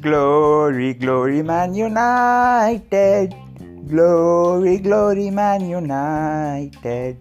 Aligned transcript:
Glory, 0.00 0.94
glory, 0.94 1.42
Man 1.42 1.74
United. 1.74 3.34
Glory, 3.88 4.78
glory, 4.78 5.30
Man 5.30 5.68
United. 5.68 7.16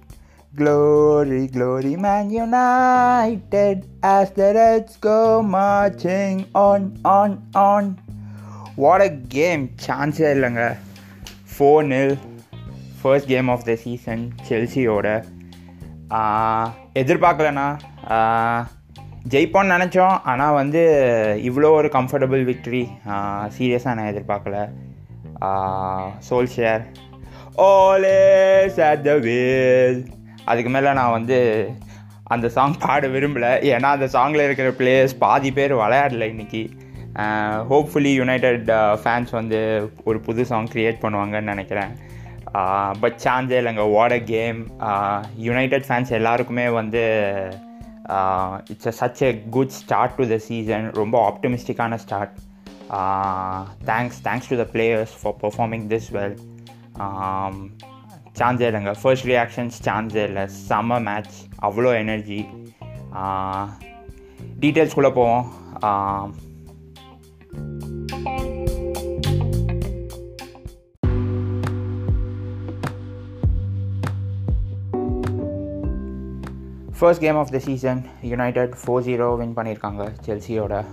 Glory, 0.56 1.48
glory, 1.48 1.96
Man 1.96 2.30
United. 2.30 3.88
As 4.04 4.32
the 4.32 4.54
Reds 4.54 4.98
go 4.98 5.42
marching 5.42 6.46
on, 6.54 7.00
on, 7.06 7.42
on. 7.56 7.98
What 8.76 9.02
a 9.02 9.10
game! 9.10 9.64
சான்ஸே 9.86 10.30
இல்லைங்க 10.36 10.64
four 11.54 11.86
nil 11.92 12.16
first 13.02 13.28
game 13.28 13.48
of 13.48 13.64
the 13.64 13.76
season 13.76 14.24
செல்சியோட 14.50 15.08
எதிர்பார்க்கலண்ணா. 16.95 17.67
ஜெயிப்போன்னு 19.33 19.75
நினச்சோம். 19.77 20.17
ஆனால் 20.31 20.57
வந்து 20.61 20.81
இவ்வளோ 21.49 21.69
ஒரு 21.81 21.89
comfortable 21.97 22.43
victory 22.51 22.83
சீரியஸாக 23.57 23.97
நான் 23.99 24.11
எதிர்பார்க்கல. 24.13 24.59
சோல் 26.29 26.51
ஷேர் 26.57 26.83
ஓலே 27.67 28.19
சாட் 28.79 29.07
த 29.07 29.15
வேல் 29.29 30.01
அதுக்கு 30.51 30.71
மேலே 30.75 30.93
நான் 30.99 31.17
வந்து 31.19 31.39
அந்த 32.35 32.47
சாங் 32.57 32.77
பாட 32.85 33.07
விரும்பலை. 33.15 33.53
ஏன்னா 33.73 33.89
அந்த 33.97 34.07
சாங்கில் 34.17 34.47
இருக்கிற 34.47 34.69
பிளேயர்ஸ் 34.81 35.17
பாதி 35.25 35.51
பேர் 35.59 35.81
விளையாடல 35.83 36.27
இன்றைக்கி 36.35 36.63
ஹோப்ஃபுல்லி 37.71 38.13
யுனைடெட் 38.21 38.69
ஃபேன்ஸ் 39.03 39.33
வந்து 39.39 39.61
ஒரு 40.05 40.21
புது 40.27 40.45
சாங் 40.51 40.71
க்ரியேட் 40.75 41.03
பண்ணுவாங்கன்னு 41.05 41.53
நினைக்கிறேன். 41.55 41.93
பட் 43.03 43.19
சான்ஸே 43.25 43.57
இல்லைங்க. 43.61 43.85
What 43.97 44.15
a 44.19 44.21
game 44.35 44.61
United 45.49 45.87
fans 45.89 46.11
எல்லாருக்குமே 46.19 46.67
வந்து 46.81 47.03
it's 48.73 48.91
a 48.93 48.95
such 49.01 49.21
a 49.29 49.31
good 49.57 49.75
start 49.81 50.17
to 50.21 50.27
the 50.33 50.39
season 50.49 50.87
ரொம்ப 51.01 51.17
ஆப்டிமிஸ்டிக்கான 51.31 51.99
start 52.05 52.35
thanks 53.91 54.19
thanks 54.27 54.51
to 54.53 54.59
the 54.63 54.67
players 54.75 55.15
for 55.21 55.37
performing 55.45 55.87
this 55.95 56.11
well 56.19 56.37
சான்ஸே 58.41 58.67
இல்லைங்க. 58.71 58.93
ஃபர்ஸ்ட் 59.01 59.27
ரியாக்ஷன்ஸ் 59.33 59.79
சான்ஸே 59.87 60.23
இல்லை. 60.31 60.45
செம்ம 60.69 61.01
மேட்ச் 61.09 61.39
அவ்வளோ 61.69 61.91
எனர்ஜி 62.03 62.41
டீட்டெயில்ஸ்குள்ளே 64.63 65.13
போவோம். 65.19 65.47
First 77.01 77.21
game 77.21 77.37
of 77.37 77.51
the 77.51 77.59
season 77.59 78.05
United 78.23 78.75
four 78.85 79.03
zero 79.03 79.37
win 79.37 79.55
பண்ணியிருக்காங்க 79.57 80.13
செல்சியோட 80.27 80.85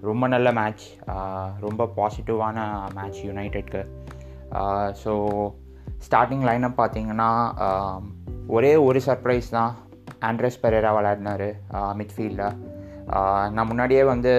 ரொம்ப 0.00 0.26
நல்ல 0.26 0.52
மேட்ச் 0.52 0.84
ரொம்ப 1.60 1.92
பாசிட்டிவான 1.96 2.58
மேட்ச் 2.94 3.24
யுனைடெட்க்கு 3.24 3.82
ஸோ 5.04 5.12
ஸ்டார்டிங் 6.06 6.44
லைனப் 6.44 6.78
பார்த்தீங்கன்னா 6.78 7.28
ஒரே 8.46 8.76
ஒரு 8.76 9.00
சர்ப்ரைஸ் 9.06 9.50
தான். 9.50 9.74
ஆண்ட்ரஸ் 10.20 10.60
பெரேரா 10.62 10.90
விளையாடினார் 10.94 11.46
மிட்ஃபீல்டில் 11.72 12.56
நான் 13.50 13.66
முன்னாடியே 13.66 14.04
வந்து 14.04 14.32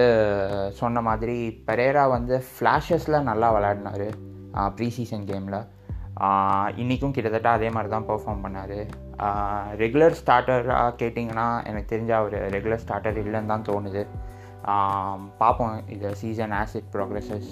சொன்ன 0.72 1.00
மாதிரி 1.00 1.62
பெரேரா 1.66 2.08
வந்து 2.08 2.44
ஃப்ளாஷஸில் 2.50 3.22
நல்லா 3.22 3.52
விளையாடினார் 3.52 4.06
ப்ரீ 4.76 4.90
சீசன் 4.90 5.26
கேமில் 5.26 5.66
இன்றைக்கும் 6.82 7.14
கிட்டத்தட்ட 7.16 7.48
அதே 7.56 7.68
மாதிரி 7.74 7.88
தான் 7.94 8.06
பெர்ஃபார்ம் 8.10 8.44
பண்ணார். 8.44 8.78
ரெகுலர் 9.82 10.16
ஸ்டார்டராக 10.20 10.94
கேட்டிங்கன்னா 11.00 11.46
எனக்கு 11.70 11.90
தெரிஞ்ச 11.92 12.12
அவர் 12.20 12.36
ரெகுலர் 12.54 12.82
ஸ்டார்டர் 12.84 13.20
இல்லைன்னு 13.24 13.52
தான் 13.52 13.66
தோணுது. 13.68 14.02
பார்ப்போம். 15.42 15.74
இது 15.94 16.14
சீசன் 16.20 16.54
ஆசிட் 16.60 16.88
ப்ரோக்ரஸஸ் 16.94 17.50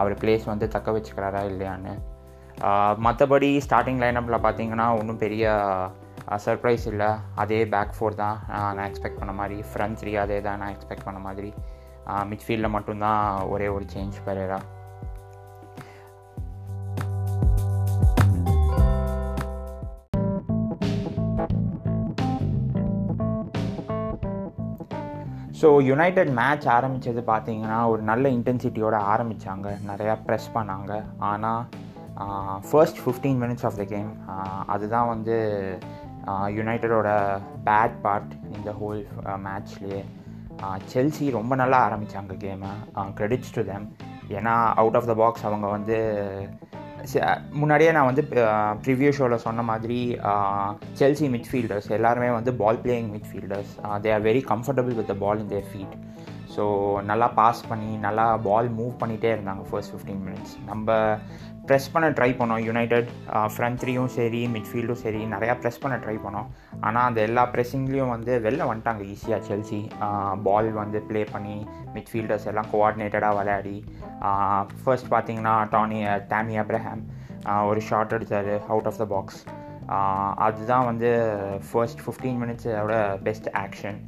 அவர் 0.00 0.14
பிளேஸ் 0.22 0.46
வந்து 0.52 0.66
தக்க 0.76 0.94
வச்சுக்கிறாரா 0.96 1.42
இல்லையான்னு. 1.50 1.94
மற்றபடி 3.06 3.50
ஸ்டார்டிங் 3.66 4.00
லைனப்பில் 4.04 4.44
பார்த்தீங்கன்னா 4.46 4.86
ஒன்றும் 5.00 5.22
பெரிய 5.24 5.52
சர்ப்ரைஸ் 6.46 6.86
இல்லை. 6.92 7.10
அதே 7.42 7.60
பேக் 7.74 7.96
ஃபோர் 7.96 8.20
தான் 8.22 8.36
நான் 8.76 8.86
எக்ஸ்பெக்ட் 8.90 9.20
பண்ண 9.22 9.32
மாதிரி. 9.40 9.58
ஃப்ரண்ட் 9.70 9.98
த்ரீ 10.02 10.14
அதே 10.24 10.38
தான் 10.46 10.60
நான் 10.62 10.74
எக்ஸ்பெக்ட் 10.76 11.06
பண்ண 11.08 11.20
மாதிரி. 11.28 11.50
மிட்ஃபீல்டில் 12.30 12.74
மட்டும்தான் 12.76 13.22
ஒரே 13.54 13.68
ஒரு 13.76 13.84
change 13.94 14.16
Pereira 14.28 14.60
so 25.64 25.68
United 25.88 26.30
match 26.38 26.64
ஆரம்பித்தது 26.68 27.20
பார்த்தீங்கன்னா 27.28 27.76
ஒரு 27.90 28.02
நல்ல 28.02 28.24
இன்டென்சிட்டியோடு 28.28 28.98
ஆரம்பித்தாங்க 29.12 29.68
நிறையா 29.90 30.14
ப்ரெஸ் 30.26 30.48
பண்ணாங்க. 30.54 30.90
ஆனால் 31.28 31.62
first 32.70 32.98
fifteen 33.02 33.38
minutes 33.42 33.64
of 33.68 33.78
the 33.80 33.84
game 33.84 34.10
அதுதான் 34.66 35.08
வந்து 35.08 35.36
யுனைடடோட 36.58 37.08
பேட் 37.68 37.96
பார்ட் 38.02 38.34
இந்த 38.56 38.72
ஹோல் 38.80 39.00
மேட்ச்லேயே 39.46 40.02
செல்சி 40.92 41.28
ரொம்ப 41.38 41.54
நல்லா 41.62 41.78
ஆரம்பித்தாங்க 41.86 42.36
கேமை 42.44 42.72
க்ரெடிட்ஸ் 43.20 43.54
டு 43.56 43.64
தெம் 43.72 43.86
ஏன்னா 44.38 44.54
அவுட் 44.82 44.98
ஆஃப் 45.00 45.10
த 45.12 45.16
பாக்ஸ் 45.22 45.46
அவங்க 45.50 45.70
வந்து 45.76 45.98
முன்னாடியே 47.52 47.90
நான் 47.92 48.06
வந்து 48.06 48.22
ப்ரிவியூ 48.84 49.10
ஷோவில் 49.10 49.44
சொன்ன 49.44 49.62
மாதிரி 49.62 49.98
செல்சி 50.98 51.26
மிட்ஃபீல்டர்ஸ் 51.28 51.88
எல்லாருமே 51.90 52.30
வந்து 52.30 52.52
ball 52.54 52.80
playing 52.84 53.10
midfielders 53.12 53.72
they 54.02 54.12
are 54.12 54.22
very 54.22 54.42
comfortable 54.48 54.96
with 54.96 55.10
the 55.12 55.16
ball 55.18 55.40
in 55.40 55.48
their 55.48 55.68
feet 55.70 55.94
so 56.54 56.64
நல்லா 57.10 57.26
பாஸ் 57.38 57.62
பண்ணி 57.70 57.90
நல்லா 58.06 58.24
பால் 58.46 58.68
மூவ் 58.78 58.92
பண்ணிகிட்டே 59.00 59.30
இருந்தாங்க 59.34 59.62
ஃபர்ஸ்ட் 59.70 59.92
ஃபிஃப்டீன் 59.92 60.22
மினிட்ஸ் 60.26 60.54
நம்ம 60.70 60.88
ப்ரெஸ் 61.68 61.90
பண்ண 61.92 62.06
ட்ரை 62.16 62.28
பண்ணோம். 62.38 62.62
யுனைடெட் 62.68 63.08
ஃப்ரண்ட் 63.52 63.78
த்ரீயும் 63.82 64.10
சரி 64.16 64.40
மிட்ஃபீல்டும் 64.54 65.00
சரி 65.04 65.20
நிறையா 65.34 65.54
ப்ரெஸ் 65.60 65.80
பண்ண 65.84 65.96
ட்ரை 66.04 66.16
பண்ணோம். 66.24 66.48
ஆனால் 66.86 67.06
அந்த 67.08 67.20
எல்லா 67.28 67.44
ப்ரெஸ்ஸிங்லேயும் 67.54 68.12
வந்து 68.14 68.32
வெளில 68.46 68.68
வந்துட்டாங்க 68.70 69.04
ஈஸியாக 69.14 69.40
செல்சி 69.48 69.80
பால் 70.46 70.70
வந்து 70.82 71.00
ப்ளே 71.10 71.22
பண்ணி 71.34 71.56
மிட்ஃபீல்டர்ஸ் 71.96 72.48
எல்லாம் 72.52 72.70
கோஆர்டினேட்டடாக 72.74 73.38
விளையாடி 73.40 73.76
ஃபர்ஸ்ட் 74.82 75.12
பார்த்தீங்கன்னா 75.14 75.56
டானி 75.74 76.00
டேமி 76.32 76.56
அப்ரஹாம் 76.64 77.04
ஒரு 77.70 77.80
ஷார்ட் 77.90 78.16
எடுத்தார் 78.18 78.54
அவுட் 78.72 78.88
ஆஃப் 78.90 79.00
த 79.02 79.06
பாக்ஸ் 79.14 79.40
அதுதான் 80.36 80.84
வந்து 80.84 81.10
ஃபர்ஸ்ட் 81.70 82.00
ஃபிஃப்டீன் 82.04 82.40
மினிட்ஸோட 82.42 83.22
best 83.22 83.48
action 83.48 83.98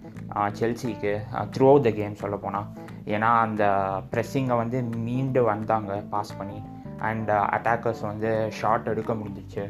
செல்சிக்கு 0.58 1.12
through 1.56 1.66
out 1.68 1.82
the 1.82 1.90
game 1.90 2.14
சொல்ல 2.14 2.36
போனால் 2.36 2.68
ஏன்னா 3.04 3.30
அந்த 3.40 3.64
ப்ரெஸ்ஸிங்கை 4.12 4.56
வந்து 4.56 4.82
மீண்டு 4.82 5.44
வந்தாங்க 5.44 5.92
பாஸ் 6.10 6.36
பண்ணி. 6.38 6.62
அண்ட் 6.98 7.30
அட்டாக்கர்ஸ் 7.30 8.00
வந்து 8.00 8.50
ஷார்ட் 8.52 8.88
எடுக்க 8.88 9.12
முடிஞ்சிச்சு 9.12 9.64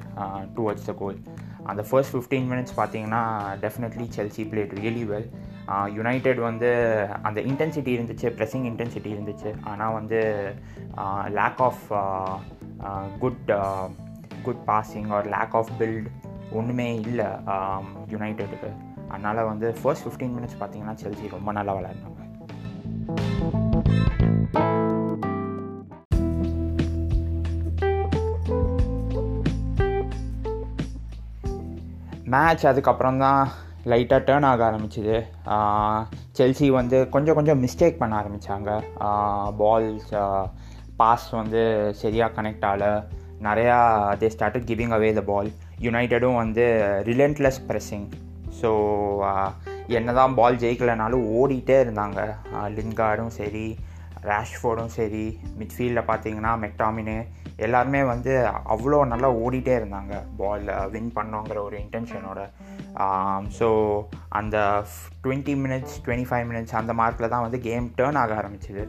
டுவர்ட்ஸ் 0.57 0.87
த 0.87 0.93
கோல் 0.93 1.19
அந்த 1.63 1.83
ஃபர்ஸ்ட் 1.91 2.17
ஃபிஃப்டீன் 2.17 2.47
மினிட்ஸ் 2.53 2.77
பார்த்தீங்கன்னா 2.77 3.23
definitely 3.65 4.07
Chelsea 4.17 4.43
played 4.51 4.75
really 4.81 5.05
well 5.13 5.29
United 5.95 6.39
வந்து 6.39 6.71
அந்த 7.23 7.41
இன்டென்சிட்டி 7.41 7.93
இருந்துச்சு 7.97 8.27
ப்ரெஸ்ஸிங் 8.37 8.67
இன்டென்சிட்டி 8.71 9.11
இருந்துச்சு. 9.17 9.53
ஆனால் 9.65 9.93
வந்து 9.93 10.21
lack 11.31 11.63
of 11.69 11.83
good 13.19 13.51
good 14.47 14.65
passing 14.71 15.09
or 15.17 15.29
lack 15.37 15.57
of 15.61 15.73
build 15.79 16.11
ஒன்றுமே 16.59 16.89
இல்லை 17.09 17.29
யுனைடெடுக்கு 18.15 18.71
அதனால் 19.13 19.49
வந்து 19.51 19.67
ஃபர்ஸ்ட் 19.81 20.05
ஃபிஃப்டீன் 20.07 20.35
மினிட்ஸ் 20.37 20.61
பார்த்தீங்கன்னா 20.61 20.95
செல்சி 21.03 21.35
ரொம்ப 21.37 21.53
நல்லா 21.59 21.75
விளையாடினாங்க. 21.79 22.13
மேட்ச் 32.35 32.65
அதுக்கப்புறம் 32.71 33.19
தான் 33.25 33.43
லைட்டாக 33.91 34.21
டேர்ன் 34.29 34.47
ஆக 34.49 34.63
ஆரம்பிச்சிது. 34.69 35.17
செல்சி 36.39 36.69
வந்து 36.79 36.99
கொஞ்சம் 37.15 37.37
கொஞ்சம் 37.39 37.61
மிஸ்டேக் 37.65 38.01
பண்ண 38.01 38.15
ஆரம்பித்தாங்க 38.23 38.71
பால்ஸ் 39.61 40.11
பாஸ் 41.01 41.29
வந்து 41.41 41.63
சரியாக 42.01 42.35
கனெக்ட் 42.37 42.67
ஆகலை. 42.71 42.91
நிறையா 43.47 43.77
தே 44.21 44.29
ஸ்டார்டட் 44.35 44.69
கிவிங் 44.71 44.95
அவே 44.97 45.11
த 45.19 45.23
பால் 45.31 45.51
யுனைடடும் 45.87 46.39
வந்து 46.43 46.65
ரிலென்ட்லெஸ் 47.09 47.61
ப்ரெஸ்ஸிங் 47.69 48.07
ஸோ 48.61 48.71
என்ன 49.99 50.13
தான் 50.19 50.37
பால் 50.39 50.61
ஜெயிக்கலைனாலும் 50.63 51.27
ஓடிட்டே 51.39 51.77
இருந்தாங்க. 51.85 52.21
லின்கார்டும் 52.77 53.35
சரி 53.41 53.67
ரேஷ்ஃபோர்டும் 54.31 54.95
சரி 54.99 55.25
மிட்ஃபீல்டில் 55.59 56.09
பார்த்தீங்கன்னா 56.09 56.53
மெக்டாமினு 56.63 57.17
எல்லாருமே 57.67 58.01
வந்து 58.13 58.33
அவ்வளோ 58.75 58.99
நல்லா 59.11 59.29
ஓடிட்டே 59.43 59.75
இருந்தாங்க. 59.81 60.15
பால் 60.41 60.65
வின் 60.95 61.13
பண்ணோங்கிற 61.19 61.59
ஒரு 61.67 61.77
இன்டென்ஷனோட 61.85 62.41
ஸோ 63.59 63.69
அந்த 64.39 64.57
twenty 65.25 65.55
minutes 65.63 65.95
twenty 66.07 66.29
five 66.31 66.47
minutes 66.51 66.77
அந்த 66.81 66.95
மார்க்கில் 67.01 67.33
தான் 67.35 67.45
வந்து 67.47 67.61
கேம் 67.69 67.87
டேர்ன் 68.01 68.19
ஆக 68.23 68.35
ஆரம்பிச்சிது. 68.41 68.85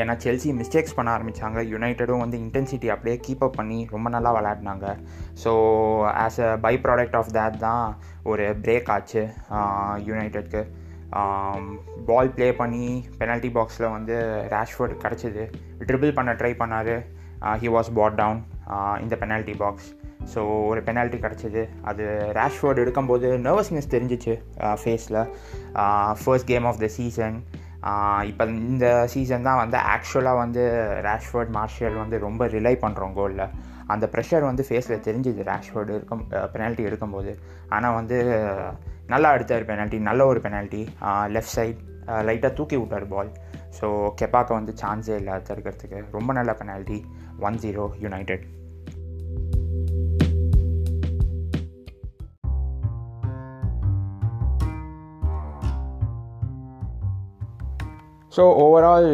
ஏன்னா 0.00 0.14
செல்சி 0.24 0.50
மிஸ்டேக்ஸ் 0.60 0.96
பண்ண 0.98 1.08
ஆரம்பித்தாங்க 1.16 1.60
யுனைட்டடும் 1.72 2.22
வந்து 2.24 2.38
இன்டென்சிட்டி 2.44 2.88
அப்படியே 2.94 3.16
கீப் 3.26 3.44
அப் 3.46 3.58
பண்ணி 3.60 3.78
ரொம்ப 3.94 4.08
நல்லா 4.14 4.30
விளையாடினாங்க. 4.36 4.86
So 5.42 5.52
as 6.24 6.40
a 6.46 6.50
by 6.66 6.74
product 6.86 7.18
of 7.20 7.32
that 7.38 7.58
தான் 7.66 7.86
ஒரு 8.32 8.46
பிரேக் 8.66 8.90
ஆச்சு 8.96 9.22
யுனைடெட்க்கு 10.08 10.62
பால் 12.08 12.32
ப்ளே 12.36 12.46
பண்ணி 12.60 12.86
பெனல்ட்டி 13.18 13.50
பாக்ஸில் 13.56 13.92
வந்து 13.96 14.14
ரேஷ்ஃபோர்ட் 14.54 14.94
கிடச்சிது. 15.04 15.44
ட்ரிபிள் 15.88 16.16
பண்ண 16.18 16.30
ட்ரை 16.40 16.52
பண்ணார். 16.62 16.94
ஹி 17.62 17.68
வாஸ் 17.76 17.90
பாட் 17.98 18.18
டவுன் 18.22 18.40
இந்த 19.04 19.14
பெனால்ட்டி 19.22 19.54
பாக்ஸ் 19.62 19.90
ஸோ 20.32 20.40
ஒரு 20.70 20.80
பெனால்ட்டி 20.86 21.18
கிடச்சிது. 21.24 21.62
அது 21.90 22.04
ரேஷ்ஃபோர்ட் 22.38 22.80
எடுக்கும்போது 22.82 23.28
நர்வஸ்னஸ் 23.46 23.92
தெரிஞ்சிச்சு 23.94 24.34
ஃபேஸில் 24.82 25.20
first 26.22 26.48
game 26.52 26.66
of 26.70 26.80
the 26.84 26.88
season 26.96 27.36
இப்போ 28.26 28.44
இந்த 28.46 29.06
சீசன் 29.06 29.42
தான் 29.42 29.56
வந்து 29.56 29.76
ஆக்சுவலாக 29.76 30.36
வந்து 30.36 30.62
ரேஷ்வர்ட் 31.08 31.50
மார்ஷியல் 31.50 31.94
வந்து 31.94 32.18
ரொம்ப 32.18 32.46
ரிலை 32.46 32.74
பண்ணுறோம் 32.76 33.12
கோலில் 33.12 33.44
அந்த 33.86 34.06
ப்ரெஷர் 34.12 34.40
வந்து 34.40 34.64
ஃபேஸில் 34.68 35.02
தெரிஞ்சுது 35.02 35.42
ரேஷ்வர்டு 35.42 35.92
இருக்கும் 35.94 36.22
பெனால்ட்டி 36.54 36.82
எடுக்கும்போது. 36.82 37.32
ஆனால் 37.68 37.94
வந்து 37.94 38.18
நல்லா 39.06 39.32
எடுத்தார் 39.34 39.68
பெனால்ட்டி 39.70 39.98
நல்ல 39.98 40.26
ஒரு 40.26 40.40
பெனால்ட்டி 40.40 40.82
லெஃப்ட் 41.26 41.54
சைட் 41.56 41.80
லைட்டாக 42.08 42.52
தூக்கி 42.54 42.76
விட்டார் 42.76 43.08
பால் 43.08 43.30
ஸோ 43.80 43.86
கெப்பாக்க 44.20 44.50
வந்து 44.54 44.72
சான்ஸே 44.82 45.16
இல்லை 45.16 45.34
தடுக்கிறதுக்கு 45.50 46.04
ரொம்ப 46.10 46.32
நல்ல 46.32 46.52
penalty 46.52 46.98
one 47.40 47.54
zero 47.54 47.84
United 48.00 48.44
so 58.34 58.42
overall 58.62 59.08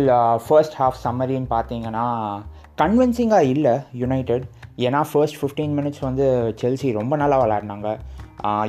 first 0.45 0.77
half 0.81 1.01
சம்மரின்னு 1.05 1.49
பார்த்தீங்கன்னா 1.57 2.05
கன்வின்சிங்காக 2.81 3.51
இல்லை 3.55 3.75
யுனைடெட் 4.03 4.45
ஏன்னா 4.87 5.01
ஃபர்ஸ்ட் 5.11 5.39
ஃபிஃப்டீன் 5.41 5.75
மினிட்ஸ் 5.79 6.05
வந்து 6.07 6.27
செல்சி 6.61 6.91
ரொம்ப 6.99 7.15
நல்லா 7.23 7.39
விளாட்னாங்க 7.43 7.89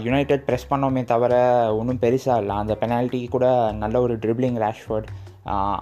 யுனைடெட் 0.06 0.44
ப்ரெஸ் 0.48 0.70
பண்ணோமே 0.72 1.02
தவிர 1.12 1.34
ஒன்றும் 1.80 2.02
பெருசாக 2.04 2.42
இல்லை. 2.44 2.56
அந்த 2.64 2.74
பெனால்ட்டி 2.82 3.20
கூட 3.36 3.46
நல்ல 3.84 4.02
ஒரு 4.06 4.16
ட்ரிப்ளிங் 4.24 4.58
ரேஷ்வர்ட் 4.66 5.08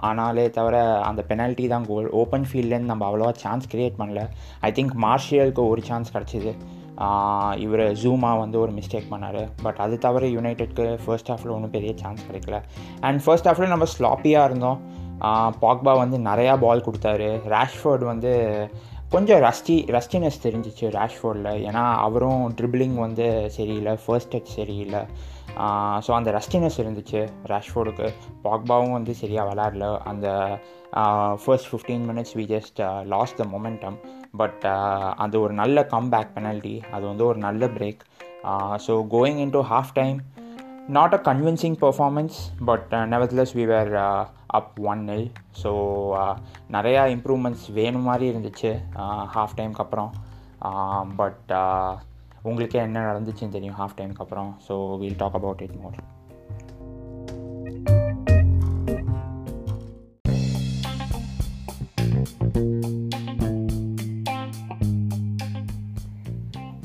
ஆனாலே 0.08 0.44
தவிர 0.58 0.76
அந்த 1.08 1.22
பெனால்ட்டி 1.30 1.66
தான் 1.72 1.88
கோல் 1.88 2.06
ஓப்பன் 2.20 2.46
ஃபீல்ட்லேருந்து 2.50 2.92
நம்ம 2.92 3.06
அவ்வளோவா 3.08 3.32
சான்ஸ் 3.44 3.66
க்ரியேட் 3.72 3.98
பண்ணல. 4.02 4.22
ஐ 4.68 4.70
திங்க் 4.78 4.94
மார்ஷியலுக்கு 5.06 5.64
ஒரு 5.72 5.82
சான்ஸ் 5.88 6.14
கிடச்சிது. 6.14 6.52
இவர் 7.64 7.84
ஜூமா 8.02 8.30
வந்து 8.42 8.56
ஒரு 8.64 8.72
மிஸ்டேக் 8.78 9.10
பண்ணார். 9.12 9.42
பட் 9.64 9.78
அது 9.84 9.96
தவிர 10.06 10.26
யுனைடெட்க்கு 10.36 10.86
ஃபர்ஸ்ட் 11.04 11.30
ஹாஃபில் 11.32 11.54
ஒன்றும் 11.56 11.74
பெரிய 11.76 11.92
சான்ஸ் 12.02 12.26
கிடைக்கல. 12.28 12.58
அண்ட் 13.08 13.22
ஃபர்ஸ்ட் 13.24 13.48
ஹாஃபில் 13.48 13.72
நம்ம 13.74 13.88
ஸ்லாப்பியாக 13.96 14.48
இருந்தோம். 14.50 14.80
பாக்பா 15.64 15.92
வந்து 16.02 16.18
நிறையா 16.30 16.52
பால் 16.64 16.86
கொடுத்தாரு. 16.86 17.30
ரேஷ்ஃபோர்டு 17.54 18.04
வந்து 18.12 18.32
கொஞ்சம் 19.14 19.40
ரஸ்டி 19.46 19.76
ரஸ்டினஸ் 19.96 20.42
தெரிஞ்சிச்சு 20.44 20.86
ரேஷ்ஃபோர்டில் 20.98 21.48
ஏன்னா 21.68 21.84
அவரும் 22.06 22.42
ட்ரிபிளிங் 22.58 22.96
வந்து 23.06 23.26
சரியில்லை 23.56 23.94
ஃபர்ஸ்ட் 24.04 24.32
டச் 24.34 24.52
சரியில்லை. 24.58 25.02
ஸோ 26.06 26.10
அந்த 26.18 26.30
ரஸ்டினஸ் 26.36 26.78
இருந்துச்சு 26.82 27.20
ரேஷ்ஃபோர்டுக்கு 27.52 28.08
பாக்பாவும் 28.44 28.96
வந்து 28.98 29.14
சரியாக 29.22 29.48
விளாடல 29.48 29.86
அந்த 30.10 30.28
first 31.44 31.68
fifteen 31.70 32.04
minutes 32.10 32.34
we 32.38 32.44
just 32.54 32.80
lost 33.14 33.38
the 33.40 33.46
momentum 33.54 33.96
but 34.34 34.64
uh, 34.64 35.14
அது 35.14 35.40
ஒரு 35.40 35.52
நல்ல 35.52 35.86
கம்பேக் 35.92 36.34
பெனல்ட்டி 36.34 36.76
அது 36.90 37.06
வந்து 37.06 37.24
ஒரு 37.24 37.38
நல்ல 37.38 37.66
break 37.66 38.02
so 38.86 38.92
going 39.08 39.36
into 39.50 39.60
half 39.60 39.92
time 39.92 40.18
not 40.88 41.14
a 41.14 41.20
convincing 41.24 41.76
performance 41.76 42.36
but 42.64 42.92
nevertheless 43.14 43.54
we 43.56 43.64
were 43.64 43.92
up 44.46 44.80
one 44.82 45.02
nil 45.10 45.26
so 45.62 45.72
நிறையா 46.70 47.04
இம்ப்ரூவ்மெண்ட்ஸ் 47.16 47.66
வேணும் 47.70 48.02
மாதிரி 48.02 48.26
இருந்துச்சு 48.32 48.72
uh, 48.96 49.24
ஹாஃப் 49.36 49.56
டைம்க்கு 49.56 49.84
அப்புறம். 49.86 50.12
Um, 50.60 51.06
பட் 51.16 51.50
uh, 51.50 51.92
உங்களுக்கே 52.42 52.78
என்ன 52.78 53.04
நடந்துச்சுன்னு 53.12 53.48
தெரியும் 53.48 53.78
ஹாஃப் 53.78 53.98
டைம்க்கு 54.00 54.20
அப்புறம்? 54.20 54.50
So 54.68 54.98
we'll 54.98 55.16
talk 55.16 55.34
about 55.34 55.62
it 55.62 55.76
more 55.82 55.98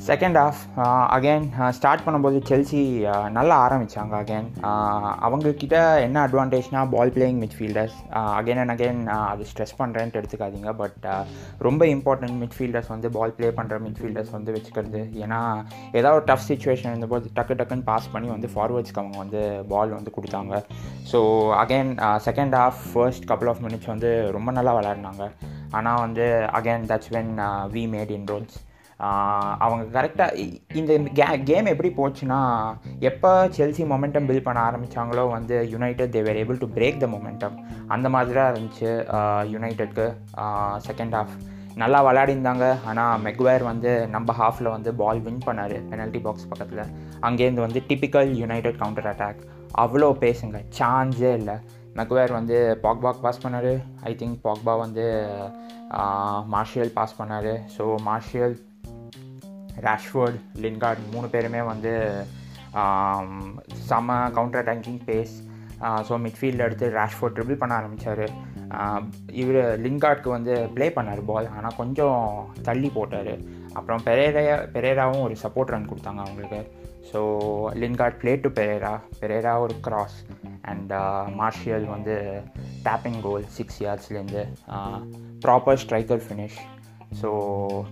second 0.08 0.38
half 0.44 0.58
again 1.16 1.46
start 1.76 2.02
பண்ணும்போது 2.06 2.38
செல்சி 2.48 2.82
uh, 3.12 3.24
நல்லா 3.36 3.54
ஆரம்பித்தாங்க 3.66 4.14
அகெயின் 4.22 4.48
uh, 4.68 5.10
அவங்கக்கிட்ட 5.26 5.76
என்ன 6.06 6.16
அட்வான்டேஜ்னால் 6.26 6.90
ball 6.94 7.12
playing 7.14 7.38
midfielders 7.44 7.96
again 8.40 8.60
and 8.62 8.74
again 8.74 9.00
அது 9.30 9.46
ஸ்ட்ரெஸ் 9.50 9.74
பண்ணுறேன்ட்டு 9.80 10.20
எடுத்துக்காதீங்க. 10.20 10.72
பட் 10.82 11.06
uh, 11.14 11.22
ரொம்ப 11.68 11.82
இம்பார்ட்டன்ட் 11.94 12.36
மிட்ஃபீல்டர்ஸ் 12.42 12.90
வந்து 12.94 13.10
பால் 13.16 13.34
ப்ளே 13.38 13.50
பண்ணுற 13.58 13.78
மிட்ஃபீல்டர்ஸ் 13.86 14.30
வந்து 14.36 14.52
வச்சுக்கிறது. 14.56 15.02
ஏன்னா 15.24 15.40
ஏதாவது 15.98 16.16
ஒரு 16.18 16.26
டஃப் 16.30 16.46
சுச்சுவேஷன் 16.50 16.92
இருந்தபோது 16.92 17.32
டக்கு 17.38 17.56
டக்குன்னு 17.62 17.88
பாஸ் 17.90 18.12
பண்ணி 18.14 18.30
வந்து 18.34 18.50
ஃபார்வர்ட்ஸ்க்கு 18.54 19.02
அவங்க 19.04 19.18
வந்து 19.24 19.42
பால் 19.72 19.96
வந்து 19.98 20.14
கொடுத்தாங்க. 20.18 20.62
So 21.12 21.20
again 21.64 21.92
second 22.28 22.56
half 22.60 22.80
first 22.92 23.26
couple 23.32 23.52
of 23.54 23.64
minutes 23.66 23.92
வந்து 23.94 24.12
ரொம்ப 24.38 24.52
நல்லா 24.58 24.74
விளையாடினாங்க. 24.78 25.26
ஆனால் 25.78 26.00
வந்து 26.06 26.26
again 26.60 26.88
that's 26.92 27.12
when 27.16 27.34
we 27.76 27.84
made 27.96 28.14
inroads 28.32 28.56
அவங்க 29.64 29.84
கரெக்டாக 29.96 30.44
இந்த 30.80 30.92
கே 31.18 31.26
கேம் 31.50 31.72
எப்படி 31.72 31.90
போச்சுன்னா 31.98 32.38
எப்போ 33.10 33.30
செல்சி 33.56 33.84
மொமெண்டம் 33.90 34.28
பில்ட் 34.28 34.46
பண்ண 34.46 34.60
ஆரம்பித்தாங்களோ 34.68 35.24
வந்து 35.34 35.56
United 35.72 36.14
they were 36.14 36.38
able 36.42 36.62
to 36.62 36.68
break 36.76 37.02
the 37.02 37.08
momentum 37.16 37.58
அந்த 37.96 38.08
மாதிரி 38.14 38.38
தான் 38.38 38.50
இருந்துச்சு 38.52 38.90
யுனைடெட்க்கு 39.54 40.06
செகண்ட் 40.88 41.16
ஹாஃப் 41.18 41.36
நல்லா 41.82 41.98
விளையாடிருந்தாங்க. 42.06 42.66
ஆனால் 42.90 43.18
மெக்வேர் 43.24 43.62
வந்து 43.70 43.90
நம்ம 44.14 44.32
ஹாஃபில் 44.38 44.74
வந்து 44.74 44.90
பால் 45.00 45.20
வின் 45.24 45.42
பண்ணார் 45.46 45.74
பெனல்ட்டி 45.90 46.20
பாக்ஸ் 46.26 46.48
பக்கத்தில். 46.52 46.92
அங்கேருந்து 47.28 47.66
வந்து 47.66 47.80
டிப்பிக்கல் 47.88 48.30
யுனைடெட் 48.42 48.78
கவுண்டர் 48.82 49.10
அட்டாக் 49.10 49.42
அவ்வளோ 49.82 50.08
பேசுங்க 50.22 50.58
சான்ஸே 50.78 51.32
இல்லை. 51.40 51.56
மெக்வேர் 51.98 52.32
வந்து 52.38 52.56
பாக்பாக் 52.84 53.20
பாஸ் 53.24 53.42
பண்ணார். 53.44 53.72
ஐ 54.08 54.12
திங்க் 54.22 54.38
பாக்பா 54.46 54.72
வந்து 54.84 55.04
மார்ஷியல் 56.54 56.92
பாஸ் 56.96 57.18
பண்ணார். 57.20 57.52
ஸோ 57.76 57.84
மார்ஷியல் 58.08 58.56
ரேஷ்வர்ட் 59.80 60.38
லின்கார்ட் 60.64 61.02
மூணு 61.12 61.28
பேருமே 61.28 61.62
வந்து 61.62 61.92
செம்ம 63.88 64.16
கவுண்டர் 64.36 64.62
அட்டாக்கிங் 64.62 65.02
பேஸ் 65.08 65.34
ஸோ 66.08 66.14
மிட்ஃபீல்டில் 66.24 66.66
எடுத்து 66.66 66.86
ரேஷ்ஃபோர்ட் 66.98 67.36
ட்ரிபிள் 67.36 67.60
பண்ண 67.62 67.74
ஆரம்பித்தார் 67.74 68.26
இவர் 69.32 69.60
லிங்கார்ட்க்கு 69.84 70.30
வந்து 70.36 70.68
ப்ளே 70.74 70.86
பண்ணார் 70.88 71.22
பால் 71.24 71.48
ஆனால் 71.56 71.76
கொஞ்சம் 71.76 72.20
தள்ளி 72.62 72.88
போட்டார். 72.88 73.34
அப்புறம் 73.74 74.02
பெரேரா 74.06 74.56
பெரேராவும் 74.74 75.24
ஒரு 75.26 75.36
சப்போர்ட் 75.42 75.72
ரன் 75.74 75.90
கொடுத்தாங்க 75.90 76.20
அவங்களுக்கு. 76.24 76.60
So 77.10 77.20
Lingard 77.82 78.18
play 78.22 78.32
to 78.36 78.48
Pereira 78.48 78.94
Pereira 79.20 79.52
ஒரு 79.60 79.74
கிராஸ் 79.80 80.16
அண்ட் 80.62 80.92
மார்ஷியல் 81.40 81.84
வந்து 81.84 82.14
tapping 82.84 83.20
goal 83.20 83.44
six 83.58 83.78
இயர்ஸ்லேருந்து 83.82 84.42
proper 85.44 85.80
striker 85.84 86.24
finish 86.26 86.58
so 87.22 87.30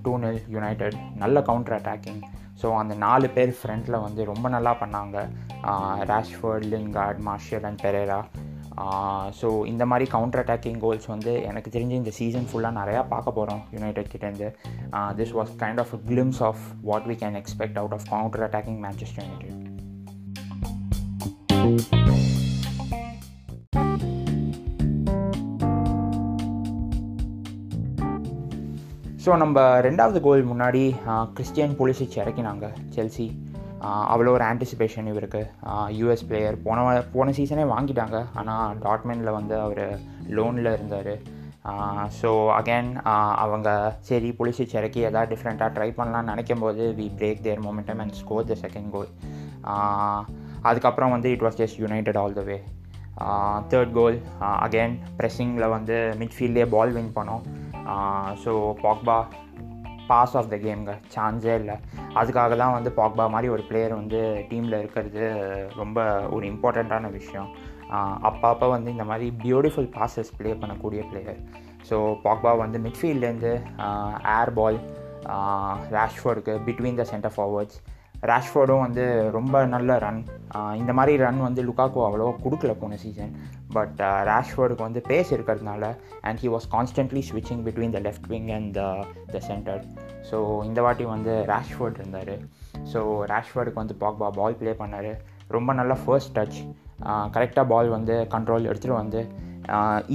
two 0.02 0.18
nil 0.18 0.40
United 0.48 0.96
நல்ல 1.14 1.40
கவுண்டர் 1.40 1.76
அட்டாக்கிங் 1.80 2.20
ஸோ 2.62 2.76
அந்த 2.76 2.94
நாலு 2.94 3.28
பேர் 3.28 3.54
ஃப்ரண்ட்டில் 3.60 4.00
வந்து 4.00 4.24
ரொம்ப 4.24 4.48
நல்லா 4.48 4.72
பண்ணாங்க. 4.80 5.16
Rashford 6.04 6.64
Lingard 6.64 7.18
Martial 7.18 7.62
and 7.62 7.80
Pereira 7.82 8.20
so 9.40 9.66
இந்த 9.66 9.86
மாதிரி 9.86 10.10
கவுண்டர் 10.10 10.42
அட்டாக்கிங் 10.42 10.80
கோல்ஸ் 10.80 11.06
வந்து 11.06 11.42
எனக்கு 11.42 11.70
தெரிஞ்சு 11.70 11.94
இந்த 11.94 12.10
சீசன் 12.10 12.48
ஃபுல்லாக 12.50 12.78
நிறையா 12.80 13.02
பார்க்க 13.08 13.30
போகிறோம் 13.30 13.62
யுனைடெட் 13.72 14.12
கிட்டேருந்து 14.12 14.48
this 15.16 15.30
was 15.30 15.52
kind 15.56 15.80
of 15.80 15.94
glimpse 16.06 16.42
of 16.42 16.64
what 16.82 17.06
we 17.06 17.14
can 17.14 17.36
expect 17.36 17.78
out 17.78 17.92
of 17.92 18.08
counter 18.08 18.42
attacking 18.42 18.80
Manchester 18.86 19.24
United 19.24 19.60
so 29.24 29.32
நம்ம 29.40 29.58
ரெண்டாவது 29.84 30.18
கோல் 30.24 30.42
முன்னாடி 30.48 30.80
கிறிஸ்டியன் 31.36 31.74
புலிசிச் 31.78 32.16
இறக்கினாங்க 32.20 32.66
செல்சி 32.94 33.26
அவ்வளோ 34.12 34.32
ஒரு 34.36 34.44
ஆன்டிசிபேஷன் 34.48 35.06
இவருக்கு. 35.12 35.40
யூஎஸ் 35.98 36.24
பிளேயர் 36.30 36.56
போன 36.66 36.82
போன 37.14 37.32
சீசனே 37.38 37.64
வாங்கிட்டாங்க. 37.72 38.18
ஆனால் 38.40 38.74
டாட்மெண்டில் 38.84 39.30
வந்து 39.38 39.54
அவர் 39.62 39.82
லோனில் 40.38 40.70
இருந்தார். 40.74 41.10
ஸோ 42.18 42.32
அகேன் 42.58 42.90
அவங்க 43.44 43.70
சரி 44.10 44.30
புலிசிச் 44.40 44.76
இறக்கி 44.78 45.02
எதாவது 45.10 45.32
டிஃப்ரெண்ட்டாக 45.32 45.70
ட்ரை 45.78 45.88
பண்ணலான்னு 46.00 46.30
நினைக்கும் 46.32 46.64
போது 46.66 46.92
we 47.00 47.08
break 47.20 47.42
their 47.48 47.64
momentum 47.68 48.04
and 48.04 48.20
score 48.20 48.48
the 48.52 48.60
second 48.66 48.92
goal 48.96 49.10
அதுக்கப்புறம் 50.70 51.14
வந்து 51.16 51.30
it 51.36 51.46
was 51.48 51.60
just 51.62 51.82
United 51.86 52.22
all 52.24 52.38
the 52.40 52.44
way 52.52 52.60
third 53.72 53.98
goal 54.00 54.18
again 54.66 54.96
ப்ரெஸ்ஸிங்கில் 55.20 55.72
வந்து 55.78 55.98
மிட்ஃபீல்ட்லேயே 56.22 56.68
பால் 56.76 56.96
வின் 56.98 57.14
பண்ணோம். 57.20 57.44
So 58.44 58.52
Pogba 58.84 59.16
pass 60.10 60.34
of 60.38 60.50
the 60.52 60.56
கேம்ங்க 60.64 60.92
சான்ஸே 61.14 61.54
இல்லை. 61.60 61.76
அதுக்காக 62.20 62.56
தான் 62.62 62.74
வந்து 62.76 62.90
பாக்பா 62.98 63.24
மாதிரி 63.34 63.48
ஒரு 63.54 63.62
பிளேயர் 63.68 63.94
வந்து 64.00 64.20
டீமில் 64.50 64.80
இருக்கிறது 64.82 65.22
ரொம்ப 65.80 65.98
ஒரு 66.36 66.44
இம்பார்ட்டண்ட்டான 66.52 67.10
விஷயம். 67.18 67.48
அப்பப்போ 68.28 68.66
வந்து 68.74 68.90
இந்த 68.94 69.04
மாதிரி 69.10 69.26
பியூட்டிஃபுல் 69.44 69.88
பாசஸ் 69.96 70.34
ப்ளே 70.38 70.52
பண்ணக்கூடிய 70.62 71.00
பிளேயர் 71.10 71.40
ஸோ 71.88 71.96
பாக்பா 72.26 72.52
வந்து 72.64 72.78
மிட்ஃபீல்ட்லேருந்து 72.84 73.52
ஏர் 74.36 74.52
பால் 74.58 74.78
ரேஷ்ஃபோர்டுக்கு 75.96 76.54
பிட்வீன் 76.68 77.00
த 77.00 77.04
சென்டர் 77.12 77.34
ஃபார்வர்ட்ஸ் 77.36 77.78
ரேஷ்ஃபோர்டும் 78.30 78.82
வந்து 78.84 79.04
ரொம்ப 79.36 79.64
நல்ல 79.74 79.98
ரன் 80.04 80.20
இந்த 80.80 80.92
மாதிரி 80.98 81.14
ரன் 81.24 81.40
வந்து 81.46 81.62
லுக்காக்கோ 81.68 82.02
அவ்வளோ 82.06 82.28
கொடுக்கல 82.44 82.72
போன 82.82 82.98
சீசன் 83.02 83.32
பட் 83.76 84.00
ரேஷ்வர்டுக்கு 84.30 84.82
uh, 84.84 84.88
வந்து 84.88 85.02
பேஸ் 85.10 85.32
இருக்கிறதுனால 85.36 85.84
அண்ட் 86.28 86.40
ஹி 86.44 86.50
வாஸ் 86.54 86.68
கான்ஸ்டன்ட்லி 86.76 87.22
ஸ்விட்சிங் 87.30 87.62
between 87.68 87.94
the 87.96 88.02
left 88.08 88.28
wing 88.34 88.50
and 88.58 88.78
the 89.34 89.40
centre 89.50 89.82
so 90.28 90.36
இந்த 90.68 90.80
வாட்டி 90.86 91.04
வந்து 91.14 91.32
ரேஷ்ஃபோர்ட் 91.52 91.98
இருந்தார். 92.00 92.34
ஸோ 92.92 93.00
ரேஷ்வர்டுக்கு 93.32 93.82
வந்து 93.82 93.96
பாக்பா 94.02 94.28
பால் 94.38 94.58
ப்ளே 94.60 94.72
பண்ணார். 94.82 95.10
ரொம்ப 95.56 95.70
நல்லா 95.80 95.96
ஃபர்ஸ்ட் 96.04 96.32
டச் 96.38 96.58
கரெக்டாக 97.34 97.66
பால் 97.72 97.88
வந்து 97.96 98.14
கண்ட்ரோல் 98.34 98.68
எடுத்துகிட்டு 98.70 99.00
வந்து 99.02 99.20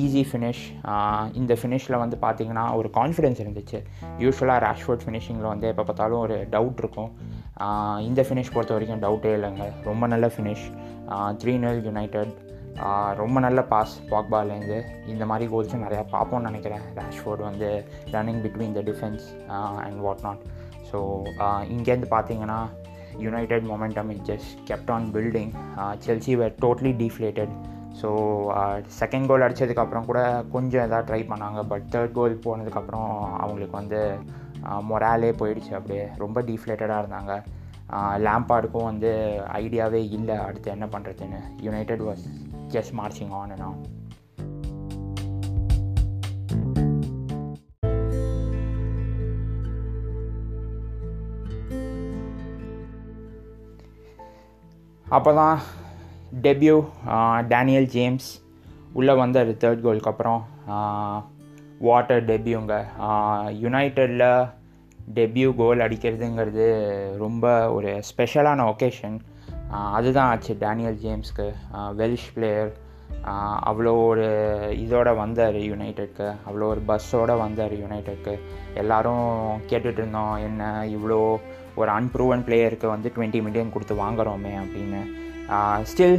ஈஸி 0.02 0.24
ஃபினிஷ் 0.30 0.64
இந்த 1.40 1.54
ஃபினிஷில் 1.60 2.02
வந்து 2.02 2.18
பார்த்திங்கன்னா 2.26 2.66
ஒரு 2.80 2.90
கான்ஃபிடென்ஸ் 2.98 3.40
இருந்துச்சு. 3.44 3.80
யூஸ்வலாக 4.24 4.60
ரேஷ்வர்ட் 4.68 5.06
ஃபினிஷிங்கில் 5.06 5.52
வந்து 5.54 5.70
எப்போ 5.72 5.84
பார்த்தாலும் 5.90 6.22
ஒரு 6.26 6.36
டவுட் 6.56 6.82
இருக்கும். 6.84 7.12
இந்த 8.10 8.22
ஃபினிஷ் 8.28 8.54
பொறுத்த 8.56 8.76
வரைக்கும் 8.76 9.04
டவுட்டே 9.06 9.32
இல்லைங்க. 9.38 9.66
ரொம்ப 9.90 10.08
நல்ல 10.14 10.28
ஃபினிஷ் 10.36 10.68
த்ரீ 11.42 11.54
நெல் 11.66 11.82
யுனைடெட் 11.90 12.34
ரொம்ப 13.20 13.38
நல்ல 13.46 13.60
பாஸ் 13.72 13.94
பாக்பாலேருந்து 14.12 14.78
இந்த 15.14 15.24
மாதிரி 15.30 15.46
கோல்ஸும் 15.54 15.84
நிறையா 15.86 16.04
பார்ப்போம்னு 16.14 16.50
நினைக்கிறேன். 16.50 16.84
ரேஷ்ஃபோர்ட் 17.00 17.42
வந்து 17.48 17.70
running 18.14 18.42
between 18.46 18.76
the 18.78 18.84
defence 18.90 19.26
and 19.86 20.00
what 20.06 20.24
not 20.28 20.44
so 20.90 21.00
இங்கேருந்து 21.76 22.10
பார்த்தீங்கன்னா 22.16 22.60
United 23.26 23.66
momentum 23.72 24.10
it 24.14 24.26
just 24.32 24.52
kept 24.70 24.92
on 24.96 25.08
building 25.16 25.52
Chelsea 26.06 26.36
were 26.42 26.56
totally 26.66 26.94
deflated 27.02 27.54
so 28.02 28.10
second 29.02 29.28
goal 29.30 29.46
அடித்ததுக்கப்புறம் 29.46 30.10
கூட 30.10 30.20
கொஞ்சம் 30.56 30.86
எதாவது 30.88 31.08
ட்ரை 31.10 31.22
பண்ணாங்க. 31.32 31.62
பட் 31.72 31.88
தேர்ட் 31.94 32.18
கோல் 32.18 32.44
போனதுக்கப்புறம் 32.46 33.10
அவங்களுக்கு 33.44 33.76
வந்து 33.82 34.02
மொராலே 34.90 35.32
போயிடுச்சு. 35.42 35.72
அப்படியே 35.80 36.06
ரொம்ப 36.24 36.42
டீஃப்ளேட்டடாக 36.50 37.02
இருந்தாங்க. 37.04 37.34
லேம்பாடுக்கும் 38.26 38.90
வந்து 38.92 39.12
ஐடியாவே 39.62 40.02
இல்லை. 40.18 40.36
அடுத்து 40.48 40.74
என்ன 40.76 40.88
பண்ணுறதுன்னு 40.94 41.40
United 41.68 42.04
was 42.08 42.26
just 42.72 42.94
marching 42.94 43.32
on 43.34 43.52
and 43.52 43.62
on. 43.62 43.78
அப்போ 55.08 55.32
தான் 55.34 55.60
டெபியூ 56.42 56.76
டேனியல் 57.48 57.88
ஜேம்ஸ் 57.88 58.28
உள்ளே 58.94 59.14
வந்தார் 59.14 59.52
தேர்ட் 59.56 59.82
கோலுக்கு 59.82 60.12
அப்புறம் 60.12 60.42
வாட்டர் 61.80 62.24
டெபியூங்க 62.26 62.74
யுனைட்டடில் 63.62 64.28
டெபியூ 65.14 65.50
கோல் 65.56 65.80
அடிக்கிறதுங்கிறது 65.80 66.68
ரொம்ப 67.18 67.46
ஒரு 67.72 67.92
ஸ்பெஷலான 68.10 68.66
ஒகேஷன் 68.66 69.18
அதுதான் 69.98 70.30
ஆச்சு. 70.34 70.54
டேனியல் 70.66 71.00
ஜேம்ஸ்க்கு 71.04 71.48
வெல்ஷ் 72.00 72.30
பிளேயர் 72.36 72.72
அவ்வளோ 73.70 73.92
ஒரு 74.10 74.28
இதோட 74.84 75.10
வந்தார் 75.22 75.58
யுனைடெட்க்கு 75.70 76.28
அவ்வளோ 76.48 76.68
ஒரு 76.74 76.82
பஸ்ஸோடு 76.90 77.34
வந்தார் 77.44 77.74
யுனைடெட்க்கு. 77.82 78.34
எல்லோரும் 78.82 79.28
கேட்டுட்டு 79.70 80.02
இருந்தோம் 80.02 80.36
என்ன 80.48 80.70
இவ்வளோ 80.96 81.20
ஒரு 81.82 81.90
அன்ப்ரூவன் 81.98 82.46
பிளேயருக்கு 82.48 82.88
வந்து 82.94 83.12
டுவெண்ட்டி 83.16 83.42
மில்லியன் 83.48 83.74
கொடுத்து 83.74 83.96
வாங்குகிறோமே 84.04 84.54
அப்படின்னு. 84.64 85.02
ஸ்டில் 85.92 86.18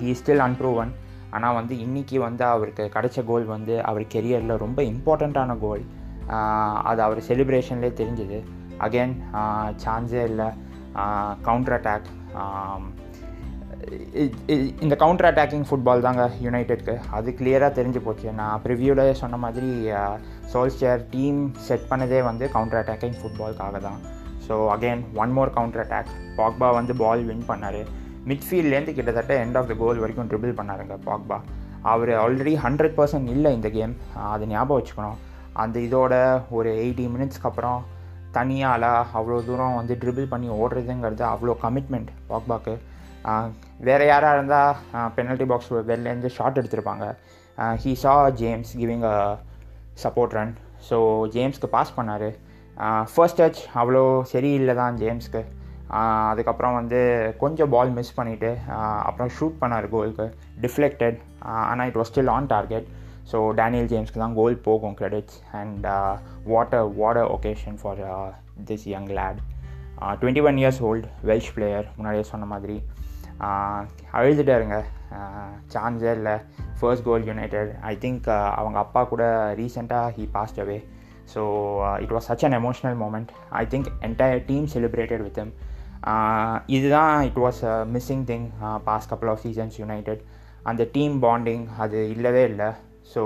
ஹீ 0.00 0.10
ஸ்டில் 0.20 0.44
அன்ப்ரூவன் 0.46 0.92
ஆனால் 1.36 1.56
வந்து 1.58 1.74
இன்றைக்கி 1.84 2.16
வந்து 2.26 2.44
அவருக்கு 2.54 2.84
கிடைச்ச 2.96 3.24
கோல் 3.30 3.46
வந்து 3.54 3.74
அவர் 3.90 4.12
கெரியரில் 4.14 4.62
ரொம்ப 4.64 4.80
இம்பார்ட்டண்ட்டான 4.92 5.56
கோல் 5.64 5.84
அது 6.90 7.00
அவர் 7.06 7.20
செலிப்ரேஷன்லேயே 7.28 7.92
தெரிஞ்சுது. 8.00 8.38
அகெயின் 8.86 9.16
சான்ஸே 9.84 10.22
இல்லை. 10.30 10.48
கவுண்டர் 11.46 11.76
அட்டாக் 11.76 12.08
இந்த 14.84 14.94
கவுண்டர் 15.02 15.28
அட்டாக்கிங் 15.28 15.66
ஃபுட்பால் 15.68 16.04
தாங்க 16.06 16.22
யுனைடெட்க்கு 16.44 16.94
அது 17.16 17.28
கிளியராக 17.38 17.70
தெரிஞ்சு 17.78 18.00
போச்சு. 18.06 18.28
நான் 18.40 18.62
ப்ரிவியூவில் 18.64 19.18
சொன்ன 19.22 19.38
மாதிரி 19.44 19.70
சோல்ஸ்டர் 20.52 21.02
டீம் 21.14 21.40
செட் 21.66 21.86
பண்ணதே 21.90 22.20
வந்து 22.28 22.44
கவுண்டர் 22.54 22.80
அட்டாக்கிங் 22.82 23.16
ஃபுட்பால்காக 23.20 23.80
தான். 23.86 24.00
So 24.46 24.56
again 24.74 25.04
one 25.22 25.34
more 25.36 25.54
counter 25.58 25.84
attack 25.84 26.10
Pogba 26.38 26.68
வந்து 26.78 26.94
பால் 27.02 27.24
வின் 27.28 27.46
பண்ணார். 27.50 27.80
மிட்ஃபீல்ட்லேருந்து 28.30 28.96
கிட்டத்தட்ட 28.98 29.32
எண்ட் 29.44 29.58
ஆஃப் 29.60 29.70
த 29.70 29.76
கோல் 29.82 30.02
வரைக்கும் 30.04 30.30
ட்ரிபிள் 30.30 30.58
பண்ணாருங்க 30.60 30.96
பாக்பா 31.08 31.38
அவர் 31.92 32.12
ஆல்ரெடி 32.22 32.54
ஹண்ட்ரட் 32.64 32.96
பர்சன்ட் 32.98 33.28
இல்லை 33.34 33.50
இந்த 33.56 33.68
கேம் 33.76 33.94
அது 34.34 34.46
ஞாபகம் 34.52 34.78
வச்சுக்கணும். 34.78 35.18
அந்த 35.62 35.76
இதோட 35.86 36.14
ஒரு 36.58 36.70
எயிட்டி 36.84 37.04
மினிட்ஸ்க்கு 37.14 37.48
அப்புறம் 37.50 37.78
தனியால் 38.36 38.88
அவ்வளோ 39.18 39.38
தூரம் 39.48 39.78
வந்து 39.80 39.94
ட்ரிபிள் 40.02 40.30
பண்ணி 40.32 40.48
ஓடுறதுங்கிறது 40.60 41.24
அவ்வளோ 41.32 41.54
கமிட்மெண்ட் 41.64 42.10
பாக்பாக்கு 42.30 42.74
வேறு 43.86 44.04
யாராக 44.10 44.36
இருந்தால் 44.36 44.76
பெனல்ட்டி 45.16 45.46
பாக்ஸ் 45.50 45.70
வெளிலேருந்து 45.90 46.30
ஷாட் 46.36 46.58
எடுத்திருப்பாங்க. 46.60 47.06
He 47.82 47.92
saw 48.04 48.14
James 48.40 48.72
giving 48.80 49.06
a 49.12 49.16
support 50.04 50.36
run 50.38 50.52
so 50.88 50.96
ஜேம்ஸ்க்கு 51.36 51.68
pass 51.76 51.96
பண்ணார். 51.98 52.28
ஃபர்ஸ்ட் 53.12 53.40
டச் 53.40 53.60
அவ்வளோ 53.80 54.02
சரியில்லை 54.32 54.74
தான் 54.80 54.96
ஜேம்ஸ்க்கு 55.02 55.42
அதுக்கப்புறம் 56.30 56.76
வந்து 56.78 57.00
கொஞ்சம் 57.42 57.70
பால் 57.74 57.92
மிஸ் 57.98 58.16
பண்ணிவிட்டு 58.18 58.50
அப்புறம் 59.08 59.30
ஷூட் 59.36 59.58
பண்ணார் 59.60 59.86
கோலுக்கு 59.94 60.26
டிஃப்ளெக்டட் 60.64 61.18
ஆனால் 61.68 61.88
it 61.90 61.98
was 62.00 62.10
still 62.12 62.32
on 62.36 62.48
target 62.54 62.88
so 63.30 63.38
Daniel 63.60 63.90
ஜேம்ஸ்க்கு 63.92 64.22
தான் 64.24 64.36
கோல் 64.40 64.56
போகும் 64.66 64.96
credits 65.00 65.38
and 65.60 65.86
what a 66.52 66.86
what a 67.00 67.30
occasion 67.36 67.78
for 67.82 68.02
this 68.70 68.86
young 68.94 69.10
lad 69.18 69.40
twenty 70.20 70.42
one 70.48 70.58
years 70.62 70.80
old 70.88 71.08
Welsh 71.30 71.52
player 71.56 71.88
முன்னாடியே 71.96 72.26
சொன்ன 72.32 72.46
மாதிரி. 72.52 72.76
அழுதுட்டாருங்க. 74.18 74.76
சான்ஸே 75.72 76.12
இல்லை. 76.18 76.36
First 76.78 77.04
goal 77.08 77.26
United 77.30 77.70
I 77.90 77.94
think 78.04 78.26
அவங்க 78.60 78.78
அப்பா 78.84 79.02
கூட 79.12 79.24
ரீசெண்டாக 79.60 80.12
he 80.16 80.24
passed 80.36 80.60
away 80.64 80.78
so 81.32 81.42
it 82.04 82.12
was 82.16 82.28
such 82.30 82.44
an 82.48 82.56
emotional 82.60 82.96
moment 83.02 83.30
I 83.60 83.64
think 83.72 83.88
entire 84.08 84.42
team 84.50 84.66
celebrated 84.74 85.24
with 85.26 85.38
him 85.42 85.52
இதுதான் 86.76 87.14
it 87.28 87.40
was 87.44 87.60
missing 87.94 88.24
thing 88.30 88.46
past 88.88 89.10
couple 89.12 89.32
of 89.32 89.42
seasons 89.46 89.78
United 89.82 90.22
அந்த 90.70 90.82
team 90.96 91.16
bonding 91.24 91.64
அது 91.84 91.98
இல்லவே 92.16 92.42
இல்லை. 92.50 92.68
So 93.14 93.22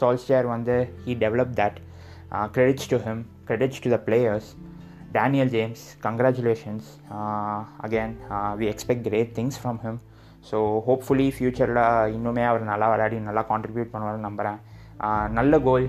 சால்ஸ்டர் 0.00 0.46
வந்து 0.46 0.76
he 1.04 1.14
develop 1.24 1.52
that 1.60 1.78
credits 2.52 2.88
to 2.88 2.98
him 2.98 3.20
credits 3.46 3.82
to 3.84 3.90
the 3.90 4.00
players 4.06 4.48
Daniel 5.12 5.48
James 5.48 5.82
congratulations 6.02 6.86
again 7.80 8.14
we 8.56 8.66
expect 8.66 9.04
great 9.08 9.32
things 9.34 9.58
from 9.60 9.78
him 9.82 10.00
so 10.44 10.58
hopefully 10.86 11.28
ஃப்யூச்சரில் 11.36 11.82
இன்னுமே 12.14 12.44
அவர் 12.46 12.64
நல்லா 12.64 12.88
விளையாடி 12.88 13.18
நல்லா 13.20 13.42
கான்ட்ரிபியூட் 13.50 13.92
பண்ணுவார்னு 13.92 14.26
நம்புகிறேன் 14.28 14.58
நல்ல 15.32 15.58
கோல் 15.58 15.86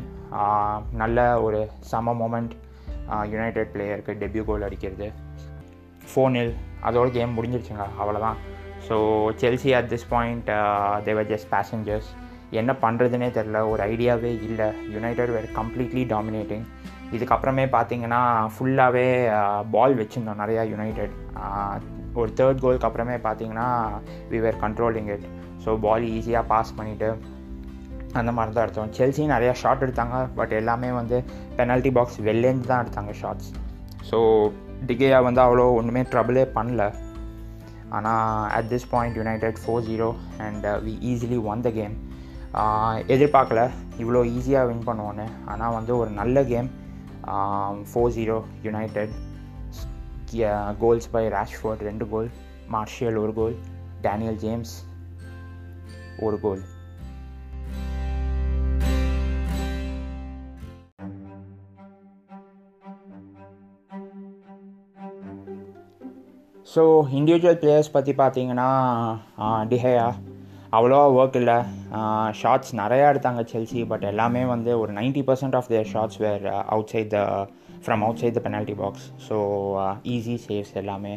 நல்ல 0.94 1.39
ஒரு 1.39 1.60
சம 1.91 2.13
மூமெண்ட் 2.13 2.53
யுனைடெட் 3.32 3.72
பிளேயருக்கு 3.74 4.13
டெபியூ 4.22 4.44
கோல் 4.46 4.63
அடிக்கிறது. 4.63 5.08
ஃபோனில் 6.10 6.51
அதோட 6.84 7.08
கேம் 7.12 7.36
முடிஞ்சிருச்சுங்க 7.38 7.86
அவ்வளோதான் 8.00 8.38
so 8.88 8.96
Chelsea 9.41 9.74
at 9.74 9.89
this 9.89 10.08
point 10.10 10.50
they were 11.03 11.29
just 11.29 11.50
passengers 11.51 12.10
என்ன 12.62 12.71
பண்ணுறதுனே 12.83 13.27
தெரில 13.38 13.59
ஒரு 13.71 13.81
ஐடியாவே 13.93 14.31
இல்லை. 14.47 14.67
யுனைடெட் 14.95 15.33
வேர் 15.35 15.47
கம்ப்ளீட்லி 15.59 16.03
டாமினேட்டிங் 16.13 16.65
இதுக்கப்புறமே 17.15 17.65
பார்த்தீங்கன்னா 17.75 18.21
ஃபுல்லாகவே 18.53 19.07
பால் 19.75 19.95
வச்சுருந்தோம் 20.00 20.41
நிறையா 20.43 20.62
யுனைடெட் 20.74 21.15
ஒரு 22.21 22.29
தேர்ட் 22.39 22.62
கோலுக்கு 22.63 22.88
அப்புறமே 22.89 23.15
பார்த்தீங்கன்னா 23.27 23.67
we 24.31 24.39
were 24.45 24.59
controlling 24.65 25.09
it 25.15 25.25
so 25.63 25.71
ball 25.85 26.05
ஈஸியாக 26.17 26.50
பாஸ் 26.51 26.75
பண்ணிவிட்டு 26.77 27.09
அந்த 28.19 28.31
மாதிரி 28.35 28.53
தான் 28.55 28.65
எடுத்தோம். 28.65 28.91
செல்சி 28.97 29.24
நிறையா 29.35 29.53
ஷாட் 29.62 29.83
எடுத்தாங்க 29.85 30.17
பட் 30.39 30.53
எல்லாமே 30.59 30.89
வந்து 31.00 31.17
பெனல்ட்டி 31.57 31.91
பாக்ஸ் 31.97 32.19
வெளிலேருந்து 32.27 32.69
தான் 32.71 32.83
எடுத்தாங்க 32.83 33.13
ஷாட்ஸ் 33.21 33.50
ஸோ 34.09 34.19
டிகேயா 34.89 35.19
வந்து 35.27 35.41
அவ்வளோ 35.45 35.65
ஒன்றுமே 35.79 36.03
ட்ரபிளே 36.13 36.45
பண்ணல. 36.57 36.83
ஆனால் 37.97 38.45
at 38.57 38.69
this 38.74 38.88
point 38.93 39.17
United 39.21 39.59
four 39.63 39.83
zero 39.89 40.09
and 40.45 40.65
we 40.85 40.93
easily 41.12 41.39
won 41.51 41.63
the 41.67 41.69
game 41.79 41.95
எதிர்பார்க்கல. 43.13 43.62
இவ்வளோ 44.01 44.21
ஈஸியாக 44.35 44.67
வின் 44.69 44.88
பண்ணுவோன்னு 44.88 45.25
ஆனால் 45.45 45.74
வந்து 45.74 45.93
ஒரு 45.97 46.09
நல்ல 46.12 46.43
game 46.43 46.69
four 47.89 48.13
zero 48.17 48.38
United 48.63 49.13
goals 50.79 51.12
by 51.12 51.24
Rashford 51.35 51.83
ரெண்டு 51.89 52.07
கோல் 52.09 52.29
மார்ஷியல் 52.75 53.17
ஒரு 53.24 53.33
கோல் 53.33 53.55
டேனியல் 54.01 54.39
ஜேம்ஸ் 54.45 54.74
ஒரு 56.19 56.39
கோல் 56.39 56.63
ஸோ 66.67 66.83
இண்டிவிஜுவல் 67.12 67.59
பிளேயர்ஸ் 67.59 67.91
பற்றி 67.91 68.13
பார்த்தீங்கன்னா 68.13 68.69
டிஹயா 69.63 70.07
அவ்வளோவா 70.77 71.05
ஒர்க் 71.20 71.38
இல்லை. 71.41 71.58
ஷார்ட்ஸ் 72.41 72.74
நிறையா 72.82 73.05
எடுத்தாங்க 73.12 73.44
செல்சி 73.53 73.82
பட் 73.91 74.05
எல்லாமே 74.12 74.44
வந்து 74.53 74.72
ஒரு 74.84 74.91
ninety 75.00 75.24
percent 75.29 75.58
of 75.60 75.70
their 75.74 75.91
shots 75.94 76.20
were 76.25 76.46
outside 76.94 77.13
the 77.15 77.22
from 77.86 78.03
outside 78.24 78.38
the 78.38 78.41
penalty 78.48 78.75
box 78.84 79.08
so 79.27 79.38
easy 80.15 80.36
saves 80.48 80.74
எல்லாமே 80.82 81.13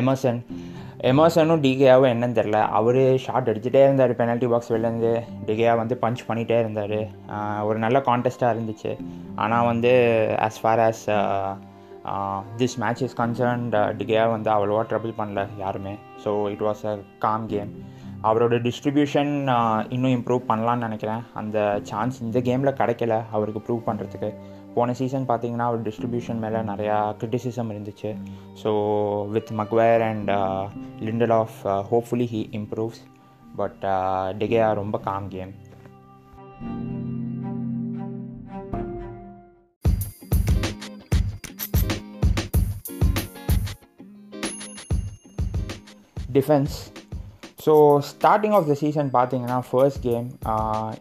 எமர்சன் 0.00 0.38
எமர்சனும் 1.10 1.62
டிகேயாவும் 1.64 2.10
என்னன்னு 2.12 2.38
தெரில 2.38 2.58
அவர் 2.78 3.00
ஷார்ட் 3.24 3.50
அடிச்சுட்டே 3.50 3.82
இருந்தார் 3.86 4.12
பெனால்ட்டி 4.20 4.48
பாக்ஸ் 4.52 4.70
வெளிலேருந்து 4.74 5.12
டிகேயா 5.48 5.72
வந்து 5.80 5.94
பஞ்ச் 6.04 6.22
பண்ணிகிட்டே 6.28 6.58
இருந்தார். 6.62 6.98
ஒரு 7.68 7.78
நல்ல 7.84 7.98
கான்டெஸ்ட்டாக 8.08 8.54
இருந்துச்சு. 8.54 8.92
ஆனால் 9.44 9.68
வந்து 9.70 9.92
as 10.46 10.60
far 10.62 10.82
as 10.88 11.04
this 12.60 12.76
match 12.84 13.02
is 13.06 13.16
concerned 13.22 13.76
De Gea 14.00 14.24
வந்து 14.34 14.50
அவ்வளோவா 14.56 14.82
ட்ரபிள் 14.92 15.14
பண்ணல 15.20 15.44
யாருமே. 15.64 15.94
So 16.24 16.32
it 16.54 16.64
was 16.68 16.82
a 16.92 16.94
calm 17.26 17.46
game 17.54 17.72
அவரோட 18.28 18.54
டிஸ்ட்ரிபியூஷன் 18.66 19.32
இன்னும் 19.94 20.14
இம்ப்ரூவ் 20.16 20.42
பண்ணலான்னு 20.50 20.86
நினைக்கிறேன். 20.86 21.22
அந்த 21.40 21.56
சான்ஸ் 21.90 22.20
இந்த 22.26 22.38
கேமில் 22.48 22.78
கிடைக்கல 22.80 23.16
அவருக்கு 23.36 23.60
ப்ரூவ் 23.66 23.82
பண்ணுறதுக்கு 23.88 24.30
போன 24.76 24.94
சீசன் 25.00 25.26
பார்த்தீங்கன்னா 25.30 25.66
அவர் 25.70 25.84
டிஸ்ட்ரிபியூஷன் 25.88 26.40
மேலே 26.44 26.60
நிறையா 26.70 26.96
கிரிட்டிசிசம் 27.20 27.70
இருந்துச்சு. 27.74 28.10
So 28.62 28.70
with 29.34 29.52
Maguire 29.60 30.04
and 30.08 30.32
Lindelof 31.40 31.58
hopefully 31.90 32.28
he 32.32 32.42
improves 32.60 33.02
but 33.60 33.84
De Gea 34.40 34.70
ரொம்ப 34.82 34.98
calm 35.08 35.28
game 35.36 35.54
defence 46.38 46.76
so 47.64 47.74
starting 48.08 48.54
off 48.56 48.66
the 48.70 48.74
season 48.80 49.10
பார்த்தீங்கன்னா 49.16 49.58
first 49.68 50.00
game 50.06 50.26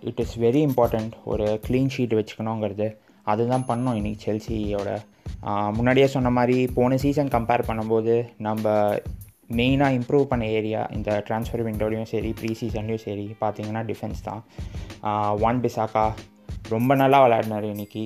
it 0.09 0.19
is 0.23 0.35
very 0.43 0.61
important 0.67 1.13
ஒரு 1.31 1.45
க்ளீன் 1.65 1.89
ஷீட் 1.95 2.13
வச்சுக்கணுங்கிறது. 2.19 2.87
அதுதான் 3.31 3.65
பண்ணோம் 3.69 3.97
இன்றைக்கி 3.99 4.19
செல்சியோட 4.27 4.89
uh, 5.47 5.69
முன்னாடியே 5.77 6.07
சொன்ன 6.13 6.31
மாதிரி 6.37 6.55
போன 6.77 6.97
சீசன் 7.03 7.31
கம்பேர் 7.35 7.65
பண்ணும்போது 7.69 8.13
நம்ம 8.47 8.65
மெயினாக 9.59 9.97
இம்ப்ரூவ் 9.97 10.25
பண்ண 10.31 10.43
ஏரியா 10.59 10.81
இந்த 10.97 11.09
ட்ரான்ஸ்ஃபர் 11.27 11.63
விண்டோலையும் 11.67 12.09
சரி 12.13 12.29
ப்ரீ 12.39 12.51
சீசன்லேயும் 12.61 13.03
சரி 13.07 13.25
பார்த்தீங்கன்னா 13.43 13.83
டிஃபென்ஸ் 13.89 14.21
தான். 14.29 14.41
Uh, 15.09 15.31
ஒன் 15.47 15.59
பிசாக்கா 15.65 16.05
ரொம்ப 16.75 16.95
நல்லா 17.03 17.19
விளையாடினார் 17.25 17.67
இன்றைக்கி 17.73 18.03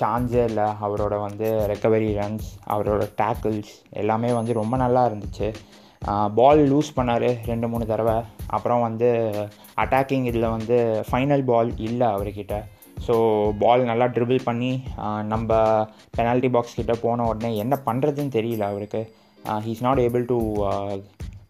சான்ஸே 0.00 0.42
um, 0.42 0.50
இல்லை. 0.50 0.68
அவரோட 0.86 1.14
வந்து 1.26 1.48
ரெக்கவரி 1.72 2.10
ரன்ஸ் 2.20 2.50
அவரோட 2.74 3.02
டேக்கிள்ஸ் 3.22 3.74
எல்லாமே 4.02 4.32
வந்து 4.40 4.60
ரொம்ப 4.62 4.76
நல்லா 4.84 5.04
இருந்துச்சு. 5.10 5.50
பால் 6.38 6.60
லூஸ் 6.70 6.96
பண்ணார் 6.96 7.28
ரெண்டு 7.50 7.66
மூணு 7.70 7.84
தடவை. 7.92 8.16
அப்புறம் 8.56 8.84
வந்து 8.86 9.08
அட்டாக்கிங் 9.82 10.26
இதில் 10.30 10.52
வந்து 10.56 10.76
ஃபைனல் 11.08 11.44
பால் 11.50 11.70
இல்லை 11.88 12.08
அவர்கிட்ட. 12.16 12.56
ஸோ 13.06 13.14
பால் 13.62 13.82
நல்லா 13.90 14.06
ட்ரிபிள் 14.16 14.46
பண்ணி 14.48 14.70
நம்ம 15.32 15.60
பெனால்ட்டி 16.18 16.50
பாக்ஸ் 16.56 16.76
கிட்டே 16.78 16.96
போன 17.04 17.26
உடனே 17.30 17.50
என்ன 17.62 17.74
பண்ணுறதுன்னு 17.88 18.36
தெரியல 18.38 18.66
அவருக்கு. 18.72 19.02
He's 19.66 19.84
not 19.86 20.02
able 20.06 20.24
to 20.32 20.38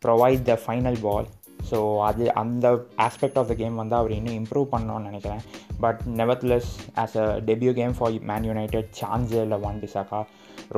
provide 0.04 0.42
the 0.50 0.54
final 0.64 0.98
ball 1.06 1.28
so 1.70 1.78
அது 2.08 2.24
அந்த 2.42 2.66
ஆஸ்பெக்ட் 3.06 3.38
ஆஃப் 3.40 3.48
த 3.50 3.54
கேம் 3.60 3.76
வந்து 3.82 3.94
அவர் 4.00 4.16
இன்னும் 4.16 4.38
இம்ப்ரூவ் 4.40 4.66
பண்ணணும்னு 4.74 5.08
நினைக்கிறேன். 5.10 5.42
But 5.84 6.00
nevertheless 6.20 6.70
as 7.02 7.16
a 7.22 7.26
debut 7.50 7.72
game 7.80 7.94
for 7.98 8.18
Man 8.30 8.48
United 8.50 8.90
சான்ஸே 9.00 9.40
இல்லை 9.46 9.58
ஒன் 9.68 9.80
பிசாக்கா 9.84 10.20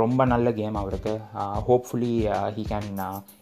ரொம்ப 0.00 0.20
நல்ல 0.32 0.48
கேம் 0.60 0.76
அவருக்கு. 0.80 1.12
Hopefully 1.68 2.14
he 2.56 2.64
can 2.72 2.88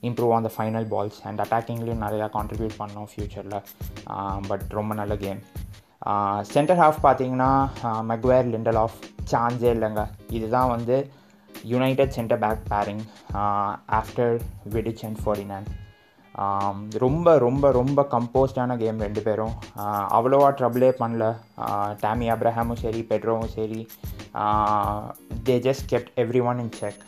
improve 0.08 0.32
on 0.36 0.46
the 0.48 0.50
final 0.56 0.88
balls 0.92 1.20
and 1.28 1.42
அட்டாக்கிங்லேயும் 1.44 2.04
நிறையா 2.06 2.26
கான்ட்ரிபியூட் 2.36 2.76
பண்ணோம் 2.82 3.08
ஃப்யூச்சரில் 3.12 3.58
பட் 4.50 4.66
ரொம்ப 4.80 4.94
நல்ல 5.00 5.16
கேம் 5.24 5.40
சென்டர் 6.54 6.80
ஹாஃப் 6.82 7.00
பார்த்தீங்கன்னா 7.06 7.50
மெக்வேர் 8.10 8.50
லிண்டல் 8.54 8.80
ஆஃப் 8.82 8.98
சான்ஸே 9.32 9.70
இல்லைங்க. 9.76 10.02
இதுதான் 10.36 10.72
வந்து 10.74 10.96
United 11.72 12.14
centre 12.16 12.40
back 12.44 12.62
pairing 12.74 13.02
after 14.00 14.34
Vidic 14.74 15.04
and 15.08 15.20
Ferdinand 15.22 15.66
ரொம்ப 17.04 17.36
ரொம்ப 17.44 17.70
ரொம்ப 17.78 18.00
கம்போஸ்டான 18.14 18.76
கேம் 18.82 18.98
ரெண்டு 19.06 19.20
பேரும். 19.26 19.54
அவ்வளோவா 20.16 20.48
ட்ரபிளே 20.58 20.90
பண்ணல. 21.00 21.26
டேமி 22.02 22.26
அப்ரஹாமும் 22.34 22.80
சரி 22.84 23.00
பெட்ரோவும் 23.10 23.52
சரி. 23.56 23.80
They 25.46 25.56
just 25.66 25.86
kept 25.92 26.12
everyone 26.50 26.60
in 26.64 26.74
check 26.80 27.00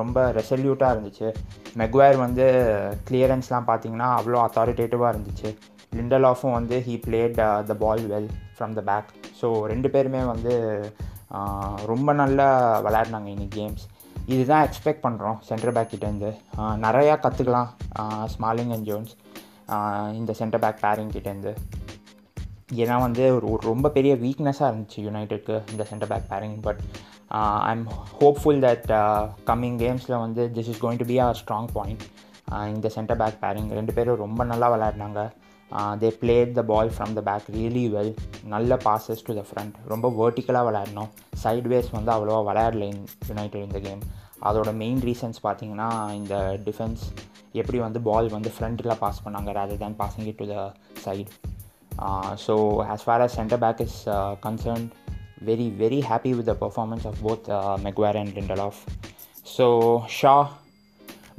ரொம்ப 0.00 0.26
ரெசல்யூட்டாக 0.38 0.94
இருந்துச்சு. 0.94 1.28
மெக்வயர் 1.82 2.18
வந்து 2.26 2.46
கிளியரன்ஸ்லாம் 3.08 3.68
பார்த்தீங்கன்னா 3.70 4.10
அவ்வளோ 4.18 4.40
அத்தாரிட்டேட்டிவாக 4.46 5.12
இருந்துச்சு. 5.14 5.50
லிண்டல் 5.96 6.26
ஆஃபும் 6.30 6.56
வந்து 6.58 6.76
he 6.86 6.94
played 7.06 7.36
the 7.70 7.74
ball 7.82 8.06
well 8.12 8.30
from 8.56 8.74
the 8.78 8.82
back 8.90 9.10
so 9.40 9.48
ரெண்டு 9.72 9.88
பேருமே 9.94 10.22
வந்து 10.32 10.54
ரொம்ப 11.92 12.10
நல்லா 12.22 12.48
விளையாடினாங்க 12.86 13.28
இன்னைக்கு 13.34 13.56
கேம்ஸ் 13.60 13.84
இதுதான் 14.34 14.64
எக்ஸ்பெக்ட் 14.66 15.04
பண்ணுறோம் 15.06 15.36
சென்டர் 15.48 15.74
பேக் 15.76 15.90
கிட்டேருந்து 15.92 16.30
நிறையா 16.84 17.14
கற்றுக்கலாம் 17.24 17.68
ஸ்மாலிங் 18.34 18.72
அண்ட் 18.76 18.86
ஜோன்ஸ் 18.90 19.12
இந்த 20.18 20.32
சென்டர் 20.40 20.62
பேக் 20.64 20.80
பேரிங் 20.86 21.12
கிட்டேருந்து 21.16 21.52
ஏன்னா 22.80 22.96
வந்து 23.06 23.24
ஒரு 23.36 23.48
ரொம்ப 23.70 23.88
பெரிய 23.96 24.12
வீக்னஸாக 24.24 24.70
இருந்துச்சு 24.70 25.00
யுனைடெட்க்கு 25.06 25.56
இந்த 25.72 25.82
centre 25.90 26.10
back 26.12 26.28
pairing 26.32 26.56
but 26.66 26.80
I 27.68 27.72
am 27.76 27.86
hopeful 28.20 28.60
that 28.66 28.86
coming 29.50 29.78
கேம்ஸில் 29.84 30.22
வந்து 30.24 30.44
this 30.56 30.70
is 30.72 30.82
going 30.84 31.00
to 31.02 31.08
be 31.12 31.18
our 31.26 31.38
strong 31.42 31.70
point 31.78 32.04
இந்த 32.74 32.88
சென்டர் 32.96 33.20
பேக் 33.22 33.38
பேரிங் 33.44 33.70
ரெண்டு 33.78 33.92
பேரும் 33.92 34.22
ரொம்ப 34.24 34.44
நல்லா 34.44 34.66
விளையாடினாங்க. 34.74 35.22
They 36.02 36.08
played 36.20 36.52
the 36.58 36.62
ball 36.72 36.90
from 36.94 37.14
the 37.18 37.22
back 37.28 37.46
really 37.56 37.84
well 37.94 38.12
நல்ல 38.52 38.76
பாசஸ் 38.84 39.24
டு 39.26 39.34
த 39.38 39.42
ஃப்ரண்ட் 39.48 39.74
ரொம்ப 39.92 40.06
வேர்ட்டிக்கலாக 40.18 40.66
விளையாடணும். 40.68 41.10
சைட்வேஸ் 41.44 41.90
வந்து 41.96 42.12
அவ்வளோவா 42.16 42.42
விளையாடல 42.50 42.86
யுனைடெட் 43.30 43.66
இந்த 43.68 43.80
கேம் 43.86 44.02
அதோட 44.48 44.70
மெயின் 44.82 45.00
ரீசன்ஸ் 45.08 45.38
பார்த்தீங்கன்னா 45.46 45.88
இந்த 46.20 46.34
டிஃபென்ஸ் 46.68 47.02
எப்படி 47.60 47.78
வந்து 47.78 48.00
பால் 48.08 48.28
வந்து 48.36 48.50
ஃப்ரண்ட்டில் 48.56 48.98
பாஸ் 49.02 49.22
பண்ணாங்க 49.24 49.52
rather 49.58 49.82
than 49.84 49.98
passing 50.02 50.28
it 50.32 50.40
to 50.42 50.46
the 50.54 50.56
side 51.04 51.30
so 52.46 52.54
as 52.94 53.04
far 53.06 53.24
as 53.26 53.36
centre 53.40 53.62
back 53.64 53.82
is 53.86 53.98
concerned 54.46 54.90
very 55.44 55.68
very 55.82 56.00
happy 56.10 56.32
with 56.38 56.50
the 56.52 56.56
performance 56.64 57.06
of 57.10 57.20
both 57.26 57.48
Maguire 57.86 58.18
and 58.22 58.34
Lindelof 58.68 58.80
so 59.56 59.66
Shaw 60.18 60.34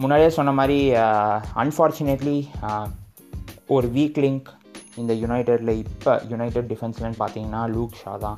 முன்னாடியே 0.04 0.32
சொன்ன 0.38 0.52
மாதிரி 0.52 0.80
unfortunately 1.64 2.38
ஒரு 3.76 3.88
weak 3.96 4.20
link 4.24 4.50
இந்த 5.02 5.14
யுனைடெடில் 5.22 5.72
இப்போ 5.82 6.12
United 6.32 6.70
டிஃபென்ஸ்லன்னு 6.72 7.18
பார்த்தீங்கன்னா 7.22 7.62
look 7.74 7.98
Shaw 8.02 8.14
தான். 8.26 8.38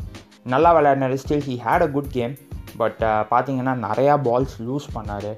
நல்லா 0.54 0.70
விளையாடினார். 0.78 1.14
Still 1.24 1.44
he 1.48 1.56
had 1.66 1.86
a 1.86 1.90
good 1.96 2.10
game 2.16 2.34
but 2.82 3.02
uh, 3.10 3.22
பார்த்தீங்கன்னா 3.34 3.74
நிறையா 3.86 4.14
பால்ஸ் 4.28 4.56
லூஸ் 4.68 4.88
பண்ணார். 4.96 5.30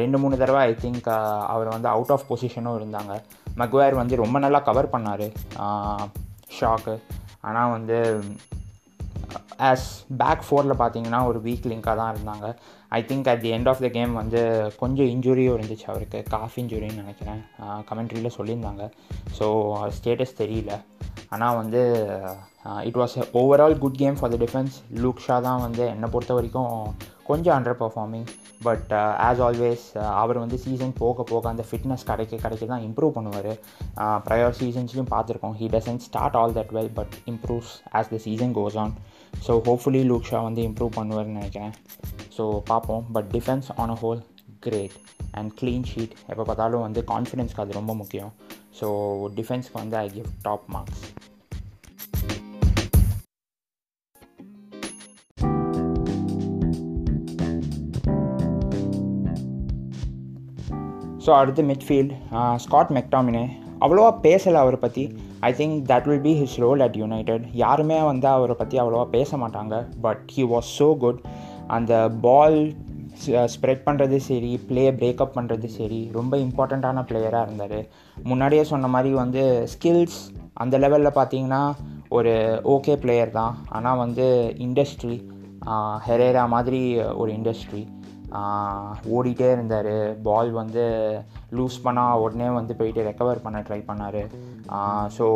ரெண்டு 0.00 0.18
மூணு 0.22 0.38
தடவை 0.42 0.60
ஐ 0.68 0.72
திங்க் 0.84 1.08
அவர் 1.54 1.68
வந்து 1.74 1.88
அவுட் 1.94 2.12
ஆஃப் 2.14 2.26
பொசிஷனும் 2.30 2.78
இருந்தாங்க. 2.78 3.14
மக்வேர் 3.60 4.00
வந்து 4.00 4.22
ரொம்ப 4.22 4.38
நல்லா 4.44 4.60
கவர் 4.68 4.92
பண்ணார். 4.94 5.26
ஷாக்கு 6.58 6.94
ஆனால் 7.48 7.72
வந்து 7.76 7.98
ஆஸ் 9.68 9.86
பேக் 10.22 10.44
ஃபோரில் 10.46 10.80
பார்த்தீங்கன்னா 10.82 11.20
ஒரு 11.30 11.38
வீக் 11.46 11.68
லிங்காக 11.72 11.96
தான் 12.00 12.12
இருந்தாங்க. 12.14 12.46
I 12.98 13.00
think 13.10 13.28
at 13.32 13.42
the 13.44 13.50
end 13.56 13.70
of 13.72 13.82
the 13.84 13.88
game 13.96 14.12
வந்து 14.20 14.40
கொஞ்சம் 14.82 15.10
இன்ஜுரியும் 15.14 15.56
இருந்துச்சு 15.56 15.86
அவருக்கு. 15.92 16.20
காஃப் 16.36 16.56
இன்ஜுரின்னு 16.62 17.02
நினைக்கிறேன். 17.02 17.42
கமெண்ட்ரியில் 17.90 18.36
சொல்லியிருந்தாங்க. 18.38 18.84
ஸோ 19.38 19.48
ஸ்டேட்டஸ் 19.98 20.38
தெரியல. 20.42 20.72
ஆனால் 21.34 21.58
வந்து 21.60 21.80
it 22.88 22.98
was 23.00 23.14
overall 23.40 23.80
good 23.82 24.00
game 24.02 24.16
for 24.18 24.32
the 24.34 24.38
defence 24.44 24.74
Luke 25.02 25.24
Shaw 25.26 25.36
தான் 25.46 25.62
வந்து 25.66 25.84
என்னை 25.94 26.08
பொறுத்த 26.14 26.32
வரைக்கும் 26.38 26.72
கொஞ்சம் 27.30 27.54
under 27.56 27.78
performing 27.80 28.28
but 28.66 28.92
as 29.26 29.40
always 29.46 29.84
அவர் 30.22 30.40
வந்து 30.42 30.56
சீசன் 30.62 30.94
போக 31.00 31.24
போக 31.30 31.44
அந்த 31.50 31.64
ஃபிட்னஸ் 31.68 32.06
கிடைக்க 32.10 32.40
கிடைக்க 32.44 32.66
தான் 32.72 32.84
இம்ப்ரூவ் 32.86 33.12
பண்ணுவார். 33.18 33.52
ப்ரையர் 34.26 34.56
சீசன்ஸ்லையும் 34.60 35.12
பார்த்துருக்கோம். 35.14 35.54
He 35.60 35.66
doesn't 35.76 36.04
start 36.08 36.38
all 36.40 36.56
that 36.58 36.72
well 36.78 36.92
but 36.98 37.14
improves 37.32 37.74
as 38.00 38.10
the 38.14 38.20
season 38.26 38.54
goes 38.58 38.78
on 38.84 38.94
so 39.46 39.54
hopefully 39.68 40.02
Luke 40.10 40.28
Shaw 40.30 40.40
வந்து 40.48 40.62
இம்ப்ரூவ் 40.68 40.92
பண்ணுவார்னு 40.98 41.36
நினைக்கிறேன். 41.38 41.74
ஸோ 42.36 42.44
பார்ப்போம். 42.72 43.04
But 43.16 43.30
defence 43.36 43.68
on 43.82 43.92
a 43.94 43.98
whole 44.02 44.20
great 44.66 44.96
and 45.38 45.50
clean 45.60 45.86
sheet 45.92 46.14
எப்போ 46.32 46.42
பார்த்தாலும் 46.50 46.84
வந்து 46.86 47.02
கான்ஃபிடென்ஸ்க்கு 47.12 47.64
அது 47.64 47.78
ரொம்ப 47.80 47.94
முக்கியம். 48.02 48.32
ஸோ 48.80 48.88
டிஃபென்ஸ்க்கு 49.38 49.80
வந்து 49.82 49.98
I 50.04 50.08
give 50.16 50.28
top 50.48 50.66
marks 50.76 51.04
so 61.24 61.32
அடுத்து 61.38 61.62
மிட்ஃபீல்ட் 61.70 62.12
ஸ்காட் 62.64 62.92
மெக்டாமினே 62.98 63.42
அவ்வளோவா 63.84 64.12
பேசலை 64.26 64.58
அவரை 64.64 64.78
பற்றி 64.84 65.02
I 65.48 65.50
think 65.52 65.76
that 65.90 66.06
will 66.10 66.26
be 66.26 66.34
his 66.40 66.58
role 66.64 66.80
at 66.86 66.96
United 67.02 67.44
யாருமே 67.62 67.98
வந்து 68.02 68.28
அவரை 68.28 68.54
பற்றி 68.58 68.76
அவ்வளோவா 68.82 69.06
பேச 69.16 69.36
மாட்டாங்க 69.36 69.74
but 70.06 70.22
he 70.36 70.44
was 70.54 70.70
so 70.78 70.88
good 71.04 71.20
அந்த 71.76 71.94
பால் 72.26 72.58
ஸ்ப்ரெட் 73.52 73.84
பண்ணுறது 73.86 74.16
சரி 74.26 74.50
ப்ளே 74.68 74.84
பிரேக்கப் 74.98 75.36
பண்ணுறது 75.36 75.68
சரி 75.76 76.00
ரொம்ப 76.12 76.36
இம்பார்ட்டண்ட்டான 76.36 77.02
பிளேயராக 77.08 77.46
இருந்தார். 77.46 77.80
முன்னாடியே 78.30 78.64
சொன்ன 78.64 78.88
மாதிரி 78.94 79.10
வந்து 79.14 79.42
ஸ்கில்ஸ் 79.72 80.18
அந்த 80.62 80.78
லெவலில் 80.78 81.16
பார்த்தீங்கன்னா 81.18 81.62
ஒரு 82.18 82.32
ஓகே 82.74 82.94
பிளேயர் 83.04 83.30
தான். 83.30 83.54
ஆனால் 83.68 84.00
வந்து 84.04 84.26
இண்டஸ்ட்ரி 84.66 85.16
ஹெரேரா 86.06 86.44
மாதிரி 86.54 86.80
ஒரு 87.22 87.30
இண்டஸ்ட்ரி 87.32 87.82
ஓடிட்டே 89.16 89.48
இருந்தார். 89.56 89.92
பால் 90.28 90.50
வந்து 90.60 90.84
லூஸ் 91.58 91.76
பண்ணால் 91.84 92.22
உடனே 92.24 92.48
வந்து 92.58 92.72
போயிட்டு 92.80 93.06
ரெக்கவர் 93.08 93.44
பண்ண 93.44 93.60
ட்ரை 93.68 93.80
பண்ணார். 93.90 94.22
ஸோ 95.16 95.26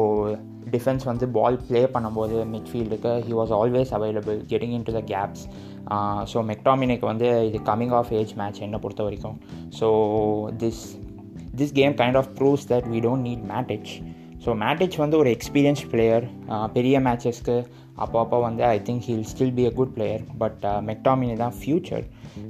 டிஃபென்ஸ் 0.75 1.05
வந்து 1.11 1.27
பால் 1.37 1.59
ப்ளே 1.69 1.83
பண்ணும்போது 1.95 2.37
மிட்ஃபீல்டுக்கு 2.55 3.13
he 3.27 3.33
was 3.39 3.53
always 3.61 3.93
available 3.99 4.39
getting 4.53 4.75
in 4.79 4.87
to 4.89 4.95
the 4.99 5.03
gaps 5.13 5.45
so 6.33 6.41
மெக்டாமினிக் 6.53 7.07
வந்து 7.13 7.29
இது 7.49 7.61
கம்மிங் 7.71 7.95
ஆஃப் 8.01 8.13
ஏஜ் 8.21 8.35
மேட்ச் 8.41 8.61
என்னை 8.67 8.81
பொறுத்த 8.85 9.03
வரைக்கும். 9.09 9.39
So 9.79 9.89
this 10.63 10.83
this 11.61 11.75
game 11.81 11.97
kind 12.01 12.19
of 12.23 12.31
proves 12.39 12.67
that 12.73 12.89
we 12.95 13.01
don't 13.07 13.27
need 13.29 13.47
Matic 13.55 13.93
so 14.45 14.53
Matic 14.63 14.97
வந்து 15.03 15.17
ஒரு 15.23 15.31
experience 15.37 15.83
player 15.93 16.25
பெரிய 16.77 16.97
மேட்சஸ்க்கு 17.07 17.57
அப்போ 18.05 18.17
அப்போ 18.23 18.39
வந்து 18.47 18.63
I 18.75 18.79
think 18.87 19.05
he'll 19.09 19.27
still 19.33 19.55
be 19.59 19.65
a 19.71 19.73
good 19.79 19.93
player 19.97 20.23
but 20.43 20.63
McTominay 20.91 21.35
தான் 21.43 21.55
ஃப்யூச்சர் 21.59 22.07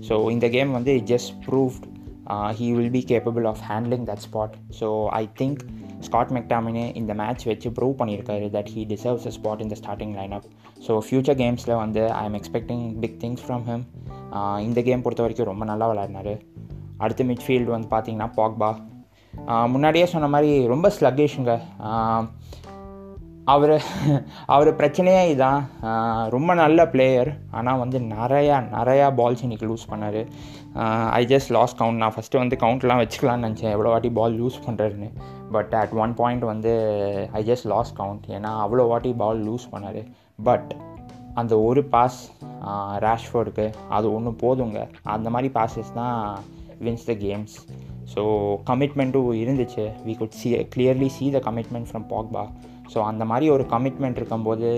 ஸோ 0.09 0.17
இந்த 0.31 0.49
கேம் 0.49 0.71
வந்து 0.71 0.93
it 1.01 1.09
just 1.13 1.33
proved 1.47 1.87
he 2.59 2.67
will 2.75 2.91
be 2.91 3.03
capable 3.09 3.47
of 3.47 3.63
handling 3.71 4.05
that 4.07 4.23
spot 4.27 4.55
so 4.81 4.89
I 5.13 5.25
think 5.39 5.63
Scott 6.01 6.33
McTominay 6.33 6.85
இந்த 6.95 7.13
match 7.15 7.45
வச்சு 7.47 7.71
ப்ரூவ் 7.71 7.95
பண்ணியிருக்காரு 7.99 8.47
that 8.51 8.71
he 8.75 8.83
deserves 8.85 9.27
a 9.27 9.33
spot 9.39 9.61
இந்த 9.61 9.75
starting 9.75 10.15
line 10.15 10.33
up 10.33 10.47
so 10.87 10.95
future 11.09 11.39
கேம்ஸில் 11.39 11.75
வந்து 11.77 12.05
I 12.13 12.25
am 12.25 12.39
expecting 12.41 12.85
big 13.01 13.19
things 13.21 13.45
from 13.47 13.65
him 13.67 13.85
இந்த 14.61 14.81
game 14.83 15.03
பொறுத்த 15.03 15.23
வரைக்கும் 15.23 15.47
ரொம்ப 15.47 15.65
நல்லா 15.65 15.89
விளாட்னாரு 15.93 16.35
அடுத்த 16.99 17.25
மிட்ஃபீல்டு 17.25 17.71
வந்து 17.71 17.89
பார்த்தீங்கன்னா 17.91 18.31
பாக்பா 18.37 18.71
முன்னாடியே 19.67 20.07
சொன்ன 20.07 20.29
மாதிரி 20.29 20.67
ரொம்ப 20.67 20.87
ஸ்லக்கேஷுங்க 20.99 21.53
அவர் 23.53 23.73
அவர் 24.55 24.69
பிரச்சனையே 24.81 25.23
இதுதான் 25.31 25.63
ரொம்ப 26.35 26.55
நல்ல 26.61 26.81
பிளேயர் 26.93 27.31
ஆனால் 27.59 27.81
வந்து 27.83 27.99
நிறையா 28.13 28.57
நிறையா 28.75 29.07
பால்ஸ் 29.21 29.43
இன்றைக்கி 29.47 29.67
லூஸ் 29.71 29.89
பண்ணார். 29.93 30.21
ஐ 31.19 31.23
ஜஸ்ட் 31.33 31.51
லாஸ் 31.57 31.75
கவுண்ட் 31.81 32.03
நான் 32.03 32.15
ஃபஸ்ட்டு 32.17 32.41
வந்து 32.43 32.57
கவுண்ட்லாம் 32.65 33.01
வச்சுக்கலான்னு 33.03 33.47
நினச்சேன். 33.47 33.75
எவ்வளோ 33.77 33.91
வாட்டி 33.95 34.11
பால் 34.19 34.39
லூஸ் 34.41 34.59
பண்ணுறாருன்னு 34.67 35.09
பட் 35.57 35.75
அட் 35.81 35.95
ஒன் 36.05 36.15
பாயிண்ட் 36.21 36.45
வந்து 36.53 36.73
ஐ 37.39 37.43
ஜஸ்ட் 37.51 37.69
லாஸ் 37.75 37.93
கவுண்ட் 38.01 38.27
ஏன்னா 38.37 38.53
அவ்வளோ 38.65 38.87
வாட்டி 38.93 39.13
பால் 39.23 39.43
லூஸ் 39.49 39.67
பண்ணார். 39.75 40.03
பட் 40.49 40.71
அந்த 41.41 41.55
ஒரு 41.69 41.83
பாஸ் 41.95 42.21
ரேஷ்ஃபோர்டுக்கு 43.07 43.69
அது 43.97 44.07
ஒன்று 44.17 44.33
போதுங்க. 44.43 44.81
அந்த 45.15 45.31
மாதிரி 45.37 45.51
பாசஸ் 45.59 45.97
தான் 46.01 46.19
வின்ஸ் 46.87 47.09
த 47.11 47.15
கேம்ஸ் 47.25 47.57
ஸோ 48.13 48.23
கமிட்மெண்ட்டும் 48.71 49.41
இருந்துச்சு. 49.45 49.87
We 50.07 50.15
could 50.21 50.39
see 50.41 50.51
clearly 50.75 51.09
see 51.17 51.27
the 51.37 51.41
commitment 51.49 51.91
from 51.91 52.07
Pogba 52.13 52.45
so 52.93 52.99
அந்த 53.11 53.25
மாதிரி 53.31 53.47
ஒரு 53.55 53.65
கமிட்மெண்ட் 53.73 54.19
இருக்கும்போது 54.21 54.71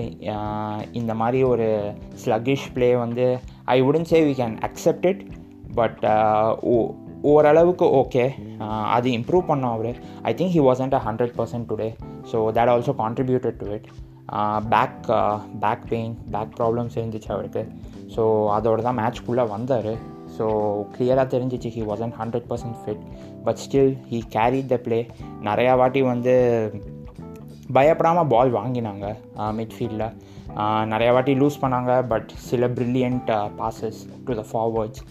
இந்த 1.01 1.13
மாதிரி 1.23 1.41
ஒரு 1.53 1.69
ஸ்லக்கிஷ் 2.25 2.67
ப்ளே 2.75 2.89
வந்து 3.05 3.27
I 3.75 3.79
wouldn't 3.89 4.09
say 4.13 4.21
we 4.29 4.35
can 4.43 4.57
accept 4.69 5.07
it 5.13 5.23
but 5.79 6.03
ஓரளவுக்கு 7.33 7.87
ஓகே 8.01 8.25
அது 8.97 9.09
இம்ப்ரூவ் 9.19 9.45
பண்ணோம் 9.51 9.75
அவர். 9.77 9.93
I 10.31 10.33
think 10.39 10.55
he 10.57 10.63
wasn't 10.69 10.97
a 10.99 11.03
hundred 11.07 11.35
percent 11.39 11.69
today 11.71 11.89
so 12.33 12.39
that 12.57 12.73
also 12.73 12.95
contributed 13.03 13.59
to 13.63 13.69
it 13.77 13.87
back 14.75 14.99
back 15.63 15.85
pain 15.93 16.13
back 16.35 16.53
problems 16.59 16.99
இருந்துச்சு 16.99 17.31
அவருக்கு. 17.35 17.63
So 18.15 18.23
அதோட 18.57 18.81
தான் 18.89 18.99
மேட்ச்க்குள்ளே 19.01 19.45
வந்தார். 19.55 19.93
So 20.37 20.45
கிளியராக 20.95 21.27
தெரிஞ்சிச்சு 21.35 21.69
he 21.77 21.83
wasn't 21.91 22.15
hundred 22.21 22.47
percent 22.51 22.79
fit 22.83 23.05
but 23.47 23.61
still 23.65 23.93
he 24.11 24.21
carry 24.37 24.61
the 24.73 24.77
play 24.87 24.99
நிறையா 25.49 25.73
வாட்டி 25.81 26.03
வந்து 26.13 26.35
பயப்படாமல் 27.77 28.31
பால் 28.33 28.51
வாங்கினாங்க. 28.59 29.07
மிட்ஃபீல்டில் 29.59 30.07
நிறையா 30.93 31.13
வாட்டி 31.17 31.33
லூஸ் 31.43 31.61
பண்ணாங்க 31.63 31.93
பட் 32.13 32.31
சில 32.49 32.67
brilliant 32.77 33.31
passes 33.61 34.01
to 34.27 34.35
the 34.41 34.45
forwards 34.51 35.03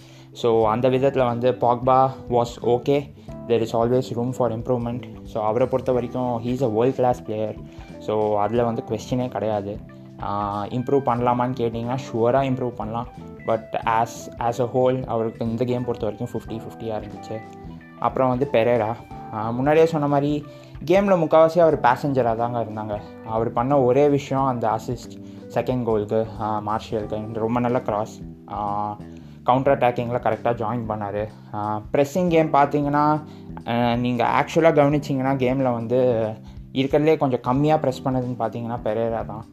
so 0.41 0.49
அந்த 0.73 0.85
விதத்தில் 0.93 1.29
வந்து 1.31 1.49
Pogba 1.63 1.97
was 2.35 2.53
okay 2.75 2.97
there 3.49 3.63
is 3.65 3.75
always 3.79 4.09
room 4.19 4.33
for 4.37 4.53
improvement 4.57 5.03
so 5.31 5.37
அவரை 5.49 5.65
பொறுத்த 5.73 5.91
வரைக்கும் 5.97 6.31
he's 6.45 6.63
a 6.67 6.71
world 6.77 6.97
class 6.99 7.21
player 7.27 7.57
so 8.07 8.13
அதில் 8.43 8.67
வந்து 8.69 8.83
கொஸ்டினே 8.91 9.27
கிடையாது. 9.35 9.73
இம்ப்ரூவ் 10.77 11.03
பண்ணலாமான்னு 11.09 11.57
கேட்டிங்கன்னா 11.61 11.97
ஷுவராக 12.05 12.49
இம்ப்ரூவ் 12.51 12.73
பண்ணலாம். 12.81 13.09
But 13.49 13.73
as 13.99 14.17
as 14.47 14.61
a 14.65 14.67
whole 14.75 14.97
அவருக்கு 15.13 15.47
இந்த 15.51 15.63
கேம் 15.71 15.87
பொறுத்த 15.87 16.07
வரைக்கும் 16.07 16.31
ஃபிஃப்டி 16.33 16.57
ஃபிஃப்டியாக 16.63 16.99
இருந்துச்சு. 17.01 17.37
அப்புறம் 18.07 18.31
வந்து 18.33 18.45
பெரேரா 18.53 18.91
முன்னாடியே 19.57 19.85
சொன்ன 19.93 20.07
மாதிரி 20.13 20.31
கேமில் 20.89 21.21
முக்கால்வாசி 21.21 21.59
அவர் 21.65 21.77
பேசஞ்சராக 21.87 22.41
தாங்க 22.41 22.59
இருந்தாங்க. 22.65 22.95
அவர் 23.35 23.49
பண்ண 23.57 23.73
ஒரே 23.87 24.05
விஷயம் 24.17 24.47
அந்த 24.51 24.65
அசிஸ்ட் 24.77 25.15
செகண்ட் 25.55 25.85
கோலுக்கு 25.89 26.19
மார்ஷியலுக்கு 26.69 27.43
ரொம்ப 27.45 27.59
நல்ல 27.65 27.79
கிராஸ் 27.89 28.15
கவுண்டர் 29.47 29.73
அட்டாக்கிங்கில் 29.75 30.23
கரெக்டாக 30.25 30.55
ஜாயின் 30.61 30.83
பண்ணார். 30.89 31.23
ப்ரெஸ்ஸிங் 31.93 32.31
கேம் 32.33 32.49
பார்த்தீங்கன்னா 32.57 33.05
நீங்கள் 34.03 34.31
ஆக்சுவலாக 34.39 34.77
கவனிச்சிங்கன்னா 34.79 35.33
கேமில் 35.43 35.75
வந்து 35.79 35.99
இருக்கிறதுலே 36.81 37.15
கொஞ்சம் 37.23 37.43
கம்மியாக 37.47 37.81
ப்ரெஸ் 37.83 38.03
பண்ணதுன்னு 38.05 38.37
பார்த்தீங்கன்னா 38.41 38.79
பெரேரா 38.87 39.21
தான். 39.31 39.45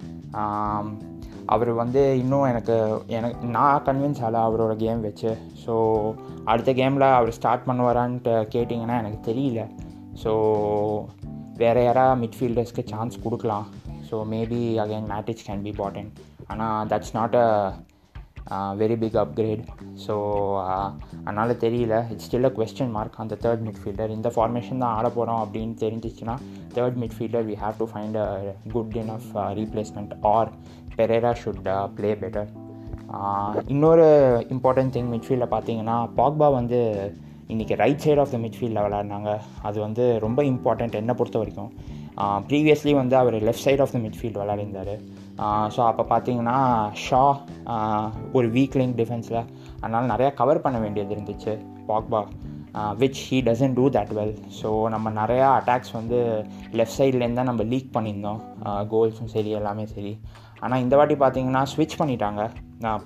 அவர் 1.55 1.71
வந்து 1.83 2.03
இன்னும் 2.23 2.49
எனக்கு 2.51 2.75
எனக்கு 3.19 3.47
நான் 3.57 3.85
கன்வின்ஸ் 3.89 4.23
ஆகலை 4.25 4.41
அவரோட 4.49 4.73
கேம் 4.83 5.01
வச்சு. 5.07 5.31
ஸோ 5.63 5.75
அடுத்த 6.53 6.73
கேமில் 6.81 7.07
அவர் 7.19 7.37
ஸ்டார்ட் 7.39 7.67
பண்ணுவாரான்ட்டு 7.69 8.35
கேட்டிங்கன்னா 8.55 8.99
எனக்கு 9.03 9.21
தெரியல. 9.31 9.63
ஸோ 10.23 10.33
வேறு 11.63 11.83
யாராவது 11.85 12.21
மிட்ஃபீல்டர்ஸ்க்கு 12.23 12.83
சான்ஸ் 12.93 13.23
கொடுக்கலாம். 13.25 13.67
So 14.09 14.19
maybe 14.33 14.61
again 14.85 15.09
Matic 15.13 15.45
can 15.49 15.63
be 15.65 15.71
important 15.75 16.13
ஆனால் 16.53 16.87
that's 16.93 17.15
not 17.19 17.37
a 17.45 17.49
very 18.81 18.97
big 19.03 19.19
upgrade 19.23 19.63
so 20.05 20.15
அதனால் 21.27 21.53
தெரியல. 21.65 21.95
It's 22.13 22.27
still 22.29 22.49
a 22.49 22.53
question 22.57 22.95
mark 22.97 23.21
அந்த 23.25 23.37
தேர்ட் 23.45 23.63
மிட்ஃபீல்டர் 23.67 24.15
இந்த 24.17 24.29
ஃபார்மேஷன் 24.37 24.83
தான் 24.85 24.95
ஆட 24.99 25.07
போகிறோம் 25.17 25.43
அப்படின்னு 25.45 25.77
தெரிஞ்சிச்சுன்னா 25.85 26.37
third 26.77 26.99
midfielder 27.03 27.47
we 27.51 27.57
have 27.63 27.79
to 27.83 27.89
find 27.93 28.19
a 28.25 28.29
good 28.75 28.97
enough 29.17 29.29
replacement 29.61 30.15
or 30.35 30.51
Pereira 30.99 31.33
should 31.43 31.63
play 31.99 32.13
better 32.23 32.51
இன்னொரு 33.75 34.07
இம்பார்ட்டன்ட் 34.55 34.95
திங் 34.97 35.11
மிட்ஃபீல்டில் 35.15 35.53
பார்த்தீங்கன்னா 35.55 35.97
பாக்பா 36.19 36.49
வந்து 36.59 36.81
இன்றைக்கி 37.53 37.75
ரைட் 37.83 38.03
சைட் 38.05 38.21
ஆஃப் 38.23 38.33
த 38.33 38.39
மிட்ஃபீல்டில் 38.39 38.83
விளாட்னாங்க 38.87 39.31
அது 39.69 39.79
வந்து 39.81 40.05
ரொம்ப 40.25 40.41
இம்பார்ட்டண்ட் 40.51 40.99
என்னை 41.01 41.15
பொறுத்த 41.21 41.39
வரைக்கும் 41.39 41.71
ப்ரீவியஸ்லி 42.49 42.93
வந்து 43.01 43.15
அவர் 43.17 43.37
left 43.49 43.67
side 43.67 43.83
of 43.85 43.95
the 43.95 43.99
midfield 43.99 44.41
விளாடிருந்தார் 44.43 44.93
so 45.75 45.81
அப்போ 45.89 46.03
பார்த்தீங்கன்னா 46.13 46.57
ஷா 47.05 47.23
ஒரு 48.33 48.49
வீக் 48.57 48.77
லிங்க் 48.81 48.99
டிஃபென்ஸில் 49.01 49.41
அதனால் 49.81 50.11
நிறையா 50.13 50.31
கவர் 50.41 50.65
பண்ண 50.65 50.79
வேண்டியது 50.79 51.15
இருந்துச்சு. 51.17 51.53
Pogba 51.91 52.21
which 53.01 53.21
he 53.29 53.39
doesn't 53.49 53.77
do 53.79 53.85
that 53.97 54.13
well 54.19 54.35
so 54.59 54.69
நம்ம 54.95 55.11
நிறையா 55.21 55.47
அட்டாக்ஸ் 55.59 55.95
வந்து 55.99 56.19
லெஃப்ட் 56.81 56.99
சைட்லேருந்து 56.99 57.41
தான் 57.41 57.51
நம்ம 57.51 57.63
லீக் 57.73 57.91
பண்ணியிருந்தோம். 57.97 58.41
கோல்ஸும் 58.93 59.33
சரி 59.35 59.51
எல்லாமே 59.61 59.87
சரி. 59.95 60.13
ஆனால் 60.65 60.83
இந்த 60.85 60.95
வாட்டி 60.99 61.17
பார்த்தீங்கன்னா 61.23 61.63
ஸ்விட்ச் 61.73 62.01
பண்ணிட்டாங்க. 62.01 62.43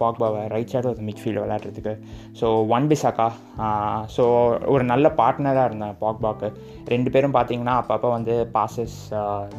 பாக்பாவை 0.01 0.41
ரைட் 0.53 0.73
சைடு 0.73 0.89
ஒரு 0.91 1.01
மிட்ஃபீல்டு 1.07 1.41
விளையாடுறதுக்கு. 1.43 1.93
ஸோ 2.41 2.47
ஒன் 2.77 2.85
பிசாக்கா 2.91 3.27
ஸோ 4.17 4.25
ஒரு 4.75 4.85
நல்ல 4.91 5.07
பார்ட்னராக 5.21 5.65
இருந்தேன் 5.69 5.97
பாக்பாக்கு. 6.03 6.49
ரெண்டு 6.93 7.13
பேரும் 7.15 7.35
பார்த்தீங்கன்னா 7.37 7.75
அப்பப்போ 7.81 8.11
வந்து 8.17 8.35
passes 8.57 8.97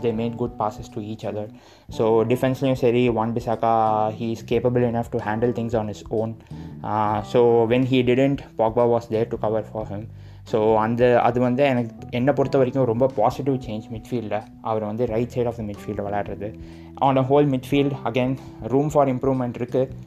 they 0.04 0.12
made 0.20 0.38
good 0.42 0.56
passes 0.62 0.92
to 0.94 1.02
each 1.14 1.26
other 1.32 1.50
so 1.98 2.06
டிஃபென்ஸ்லேயும் 2.32 2.82
சரி 2.84 3.04
Wan 3.24 3.34
Bissaka 3.38 3.74
he 4.20 4.30
is 4.36 4.46
capable 4.52 4.86
enough 4.92 5.12
to 5.16 5.22
handle 5.28 5.56
things 5.60 5.78
on 5.82 5.92
his 5.96 6.04
own 6.22 6.34
so 7.34 7.42
when 7.74 7.88
he 7.92 8.00
didn't 8.12 8.44
Pogba 8.62 8.86
was 8.96 9.10
there 9.16 9.32
to 9.34 9.40
cover 9.46 9.68
for 9.72 9.90
him 9.94 10.08
so 10.52 10.58
அந்த 10.86 11.04
அது 11.28 11.38
வந்து 11.46 11.64
எனக்கு 11.74 11.92
என்னை 12.18 12.34
பொறுத்த 12.38 12.58
வரைக்கும் 12.62 12.90
ரொம்ப 12.92 13.06
positive 13.20 13.56
change 13.66 13.86
மிட்ஃபீல்டில் 13.94 14.42
அவர் 14.70 14.84
வந்து 14.90 15.06
ரைட் 15.14 15.34
சைட் 15.36 15.50
ஆஃப் 15.52 15.60
த 15.60 15.64
மிட்ஃபீல்டில் 15.70 16.06
விளையாடுறது. 16.08 16.50
On 17.06 17.20
a 17.22 17.24
whole 17.30 17.48
midfield 17.54 17.96
again 18.10 18.36
room 18.74 18.92
for 18.94 19.10
improvement 19.14 19.58
இருக்குது 19.62 20.04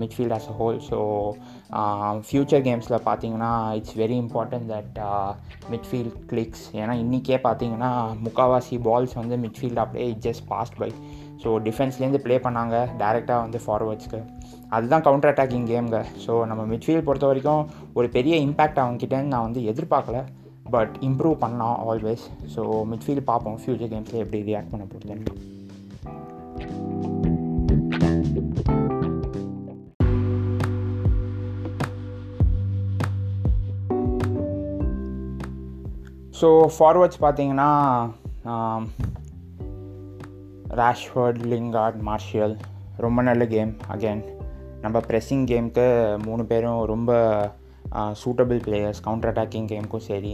midfield 0.00 0.34
as 0.36 0.48
a 0.52 0.56
whole 0.58 0.76
so 0.88 0.98
future 2.26 2.64
கேம்ஸில் 2.66 2.96
பார்த்தீங்கன்னா 3.08 3.52
it's 3.78 3.96
very 4.02 4.16
important 4.24 4.68
that 4.74 4.98
midfield 5.72 6.18
clicks 6.32 6.66
ஏன்னா 6.80 6.94
இன்றைக்கே 7.04 7.38
பார்த்தீங்கன்னா 7.46 7.90
முக்கால்வாசி 8.26 8.78
பால்ஸ் 8.88 9.16
வந்து 9.22 9.38
மிட்ஃபீல்டு 9.44 9.82
அப்படியே 9.84 10.06
it 10.12 10.22
just 10.28 10.46
passed 10.52 10.78
by 10.82 10.90
so 11.42 11.48
டிஃபென்ஸ்லேருந்து 11.66 12.22
play 12.26 12.36
பண்ணாங்க. 12.46 12.76
டேரெக்டாக 13.02 13.42
வந்து 13.46 13.58
ஃபார்வர்ட்ஸ்க்கு 13.64 14.20
அதுதான் 14.76 15.04
கவுண்டர் 15.06 15.30
அட்டாக்கிங் 15.32 15.68
கேம்ங்க 15.70 15.98
ஸோ 16.24 16.32
நம்ம 16.50 16.62
மிட்ஃபீல்ட் 16.72 17.06
பொறுத்த 17.06 17.26
வரைக்கும் 17.30 17.62
ஒரு 17.98 18.08
பெரிய 18.16 18.34
இம்பேக்ட் 18.46 18.80
அவங்ககிட்டன்னு 18.82 19.32
நான் 19.32 19.46
வந்து 19.46 19.60
எதிர்பார்க்கல. 19.72 20.18
பட் 20.74 20.94
இம்ப்ரூவ் 21.08 21.36
பண்ணலாம் 21.42 21.76
ஆல்வேஸ் 21.90 22.24
ஸோ 22.54 22.62
மிட்ஃபீல்டு 22.90 23.22
பார்ப்போம். 23.30 23.58
ஃப்யூச்சர் 23.62 23.92
கேம்ஸில் 23.92 24.22
எப்படி 24.24 24.40
ரியாக்ட் 24.50 24.72
பண்ண 24.72 24.86
போகுதுன்னு. 24.92 25.36
ஸோ 36.40 36.48
ஃபார்வர்ட்ஸ் 36.74 37.22
பார்த்தீங்கன்னா 37.22 37.70
ரேஷ்வர்ட் 40.80 41.40
லிங்கார்ட் 41.52 42.00
மார்ஷியல் 42.08 42.54
ரொம்ப 43.04 43.22
நல்ல 43.28 43.42
கேம் 43.54 43.72
அகெயின் 43.94 44.22
நம்ம 44.82 44.96
ப்ரெஸ்ஸிங் 45.08 45.46
கேமுக்கு 45.50 45.86
மூணு 46.26 46.42
பேரும் 46.50 46.80
ரொம்ப 46.92 47.12
சூட்டபிள் 48.22 48.60
பிளேயர்ஸ் 48.66 49.02
கவுண்டர் 49.06 49.30
அட்டாக்கிங் 49.32 49.68
கேமுக்கும் 49.72 50.06
சரி. 50.08 50.32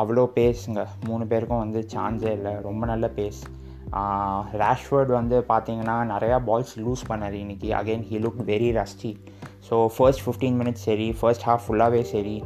அவ்வளோ 0.00 0.22
பேஸுங்க 0.36 0.82
மூணு 1.08 1.24
பேருக்கும் 1.32 1.62
வந்து 1.64 1.80
சான்ஸே 1.94 2.32
இல்லை. 2.38 2.52
ரொம்ப 2.68 2.82
நல்ல 2.92 3.06
பேஸ் 3.18 3.40
ரேஷ்வர்ட் 4.62 5.12
வந்து 5.18 5.36
பார்த்தீங்கன்னா 5.50 5.96
நிறையா 6.12 6.36
பால்ஸ் 6.48 6.74
லூஸ் 6.84 7.02
பண்ணார் 7.10 7.36
இன்றைக்கி 7.42 7.68
again 7.80 8.04
he 8.10 8.18
look 8.24 8.40
very 8.52 8.70
rusty 8.80 9.12
so 9.68 9.76
first 9.96 10.22
fifteen 10.24 10.58
minutes 10.60 10.86
சரி. 10.88 11.08
ஃபர்ஸ்ட் 11.20 11.46
ஹாஃப் 11.48 11.64
ஃபுல்லாகவே 11.66 12.02
சரி. 12.14 12.36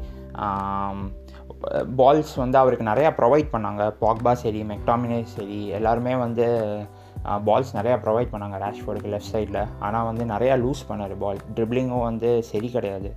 பால்ஸ் 2.00 2.32
வந்து 2.42 2.56
அவருக்கு 2.62 2.90
நிறையா 2.90 3.10
ப்ரொவைட் 3.18 3.48
பண்ணாங்க. 3.54 3.82
பாக்பா 4.02 4.32
சரி 4.44 4.62
மெக்டாமினே 4.72 5.20
சரி. 5.36 5.60
எல்லாருமே 5.78 6.14
வந்து 6.24 6.46
பால்ஸ் 7.46 7.72
நிறையா 7.78 7.96
ப்ரொவைட் 8.04 8.30
பண்ணாங்க 8.32 8.58
ரேஷ்ஃபோர்டுக்கு 8.64 9.12
லெஃப்ட் 9.14 9.32
சைடில் 9.34 9.60
ஆனால் 9.86 10.06
வந்து 10.10 10.24
நிறையா 10.34 10.54
லூஸ் 10.64 10.82
பண்ணார் 10.90 11.14
பால் 11.24 11.40
ட்ரிப்ளிங்கும் 11.56 12.06
வந்து 12.10 12.30
சரி 12.50 12.70
கிடையாது. 12.76 13.10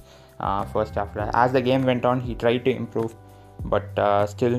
ஃபர்ஸ்ட் 0.72 0.98
ஹாஃபில் 1.02 1.24
as 1.44 1.56
the 1.58 1.62
game 1.70 1.86
went 1.92 2.08
on 2.12 2.24
he 2.28 2.36
try 2.44 2.56
to 2.68 2.74
improve 2.82 3.14
but 3.74 4.00
still 4.34 4.58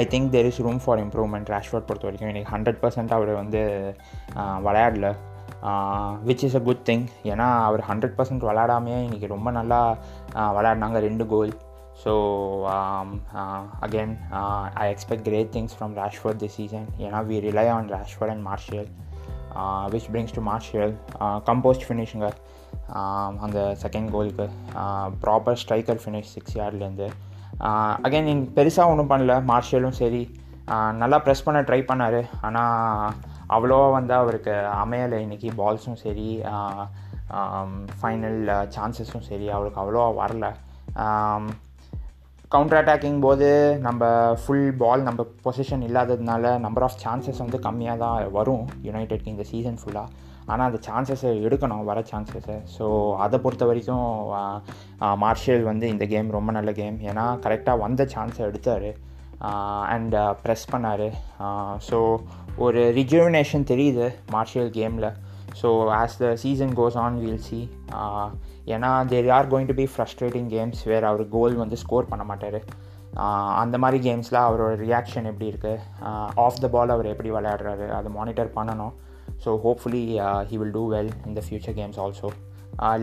I 0.00 0.02
think 0.12 0.28
there 0.34 0.48
is 0.50 0.60
room 0.66 0.80
for 0.84 1.00
improvement 1.04 1.50
Rashford 1.54 1.88
பொறுத்த 1.88 2.06
வரைக்கும். 2.08 2.30
இன்றைக்கி 2.32 2.50
ஹண்ட்ரட் 2.54 2.80
பர்சன்ட் 2.84 3.12
அவர் 3.16 3.32
வந்து 3.40 3.60
விளையாடல. 4.66 5.08
Which 6.28 6.44
is 6.46 6.56
a 6.58 6.62
good 6.68 6.82
thing 6.88 7.04
ஏன்னா 7.32 7.46
அவர் 7.68 7.82
ஹண்ட்ரட் 7.90 8.16
பர்சன்ட் 8.18 8.46
விளையாடாமையே 8.48 8.98
இன்றைக்கி 9.06 9.28
ரொம்ப 9.34 9.50
நல்லா 9.58 9.80
விளையாடினாங்க. 10.56 10.98
ரெண்டு 11.08 11.26
goal 11.32 11.52
so 12.02 12.12
again 13.86 14.14
I 14.84 14.86
expect 14.94 15.26
great 15.28 15.52
things 15.56 15.76
from 15.78 15.94
Rashford 16.02 16.40
this 16.42 16.56
season 16.60 16.86
ஏன்னா 17.04 17.20
we 17.30 17.38
rely 17.48 17.66
on 17.76 17.88
Rashford 17.96 18.32
and 18.34 18.46
Martial 18.48 18.88
which 19.94 20.08
brings 20.14 20.36
to 20.38 20.42
Martial 20.52 20.94
composed 21.50 21.86
ஃபினிஷுங்க 21.88 22.28
அந்த 23.46 23.60
செகண்ட் 23.84 24.10
கோலுக்கு 24.16 24.48
ப்ராப்பர் 25.24 25.58
ஸ்ட்ரைக்கர் 25.62 26.02
ஃபினிஷ் 26.04 26.32
சிக்ஸ் 26.34 26.56
யார்ட்லேருந்து 26.58 27.08
அகைன் 28.06 28.28
இன் 28.32 28.44
பெருசாக 28.56 28.92
ஒன்றும் 28.92 29.10
பண்ணல. 29.10 29.34
மார்ஷியலும் 29.52 29.96
சரி. 30.02 30.22
Uh, 30.74 30.90
நல்லா 31.00 31.18
ப்ரெஸ் 31.24 31.44
பண்ண 31.44 31.58
ட்ரை 31.62 31.78
பண்ணார். 31.90 32.20
ஆனால் 32.46 33.12
அவ்வளோவா 33.56 33.88
வந்து 33.90 34.14
அவருக்கு 34.14 34.54
அமையலை. 34.82 35.18
இன்றைக்கி 35.26 35.50
பால்ஸும் 35.60 36.00
சரி 36.04 36.28
uh, 36.54 36.82
um, 37.38 37.72
ஃபைனல் 38.00 38.40
சான்சஸும் 38.76 39.24
uh, 39.24 39.28
சரி. 39.28 39.46
அவருக்கு 39.50 39.80
அவ்வளோவா 39.82 40.08
வரல. 40.22 40.48
Um, 41.04 41.44
கவுண்டர் 42.52 42.78
அட்டாக்கிங் 42.80 43.22
போது 43.24 43.46
நம்ம 43.86 44.02
ஃபுல் 44.40 44.68
பால் 44.82 45.06
நம்ம 45.06 45.20
பொசிஷன் 45.44 45.82
இல்லாததுனால 45.86 46.52
நம்பர் 46.64 46.84
ஆஃப் 46.86 47.00
சான்சஸ் 47.04 47.40
வந்து 47.44 47.58
கம்மியாக 47.64 47.98
தான் 48.02 48.18
வரும் 48.36 48.66
யுனைடெட்க்கு 48.88 49.32
இந்த 49.32 49.44
சீசன் 49.50 49.78
ஃபுல்லாக 49.80 50.12
ஆனால் 50.50 50.66
அந்த 50.68 50.78
சான்சஸை 50.86 51.30
எடுக்கணும் 51.46 51.88
வர 51.88 52.00
சான்சஸை 52.10 52.56
ஸோ 52.76 52.84
அதை 53.24 53.36
பொறுத்த 53.44 53.66
வரைக்கும் 53.70 54.04
மார்ஷியல் 55.24 55.64
வந்து 55.70 55.86
இந்த 55.94 56.06
கேம் 56.12 56.28
ரொம்ப 56.38 56.52
நல்ல 56.58 56.72
கேம் 56.80 56.98
ஏன்னா 57.08 57.24
கரெக்டாக 57.46 57.82
வந்த 57.84 58.04
சான்ஸை 58.14 58.44
எடுத்தார். 58.50 58.88
அண்ட் 59.94 60.14
ப்ரெஸ் 60.44 60.70
பண்ணார். 60.72 61.06
ஸோ 61.88 61.98
ஒரு 62.66 62.82
ரிஜுவினேஷன் 62.98 63.70
தெரியுது 63.72 64.06
மார்ஷியல் 64.34 64.70
கேமில் 64.78 65.08
so 65.60 65.68
as 66.00 66.18
the 66.22 66.32
season 66.42 66.74
goes 66.80 66.98
on 67.04 67.16
we'll 67.22 67.44
see 67.48 67.60
ஏன்னா 68.74 68.90
there 69.12 69.30
are 69.36 69.50
going 69.52 69.70
to 69.70 69.78
be 69.82 69.86
frustrating 69.92 70.50
games 70.56 70.82
where 70.90 71.08
our 71.10 71.24
goal 71.36 71.62
வந்து 71.62 71.78
ஸ்கோர் 71.84 72.12
பண்ண 72.12 72.24
மாட்டார். 72.32 72.60
Uh, 73.24 73.48
அந்த 73.60 73.76
மாதிரி 73.82 73.98
கேம்ஸில் 74.06 74.38
அவரோட 74.46 74.72
ரியாக்ஷன் 74.82 75.28
எப்படி 75.30 75.46
இருக்குது 75.50 75.84
ஆஃப் 76.44 76.58
த 76.64 76.66
பால் 76.74 76.92
அவர் 76.94 77.06
எப்படி 77.12 77.30
விளையாடுறாரு? 77.36 77.86
அதை 77.98 78.08
மானிட்டர் 78.16 78.50
பண்ணணும். 78.56 78.92
So 79.44 79.50
hopefully 79.62 80.02
he 80.50 80.56
will 80.60 80.74
do 80.76 80.82
well 80.94 81.10
in 81.28 81.36
the 81.38 81.42
future 81.46 81.76
games 81.78 81.98
also 82.04 82.30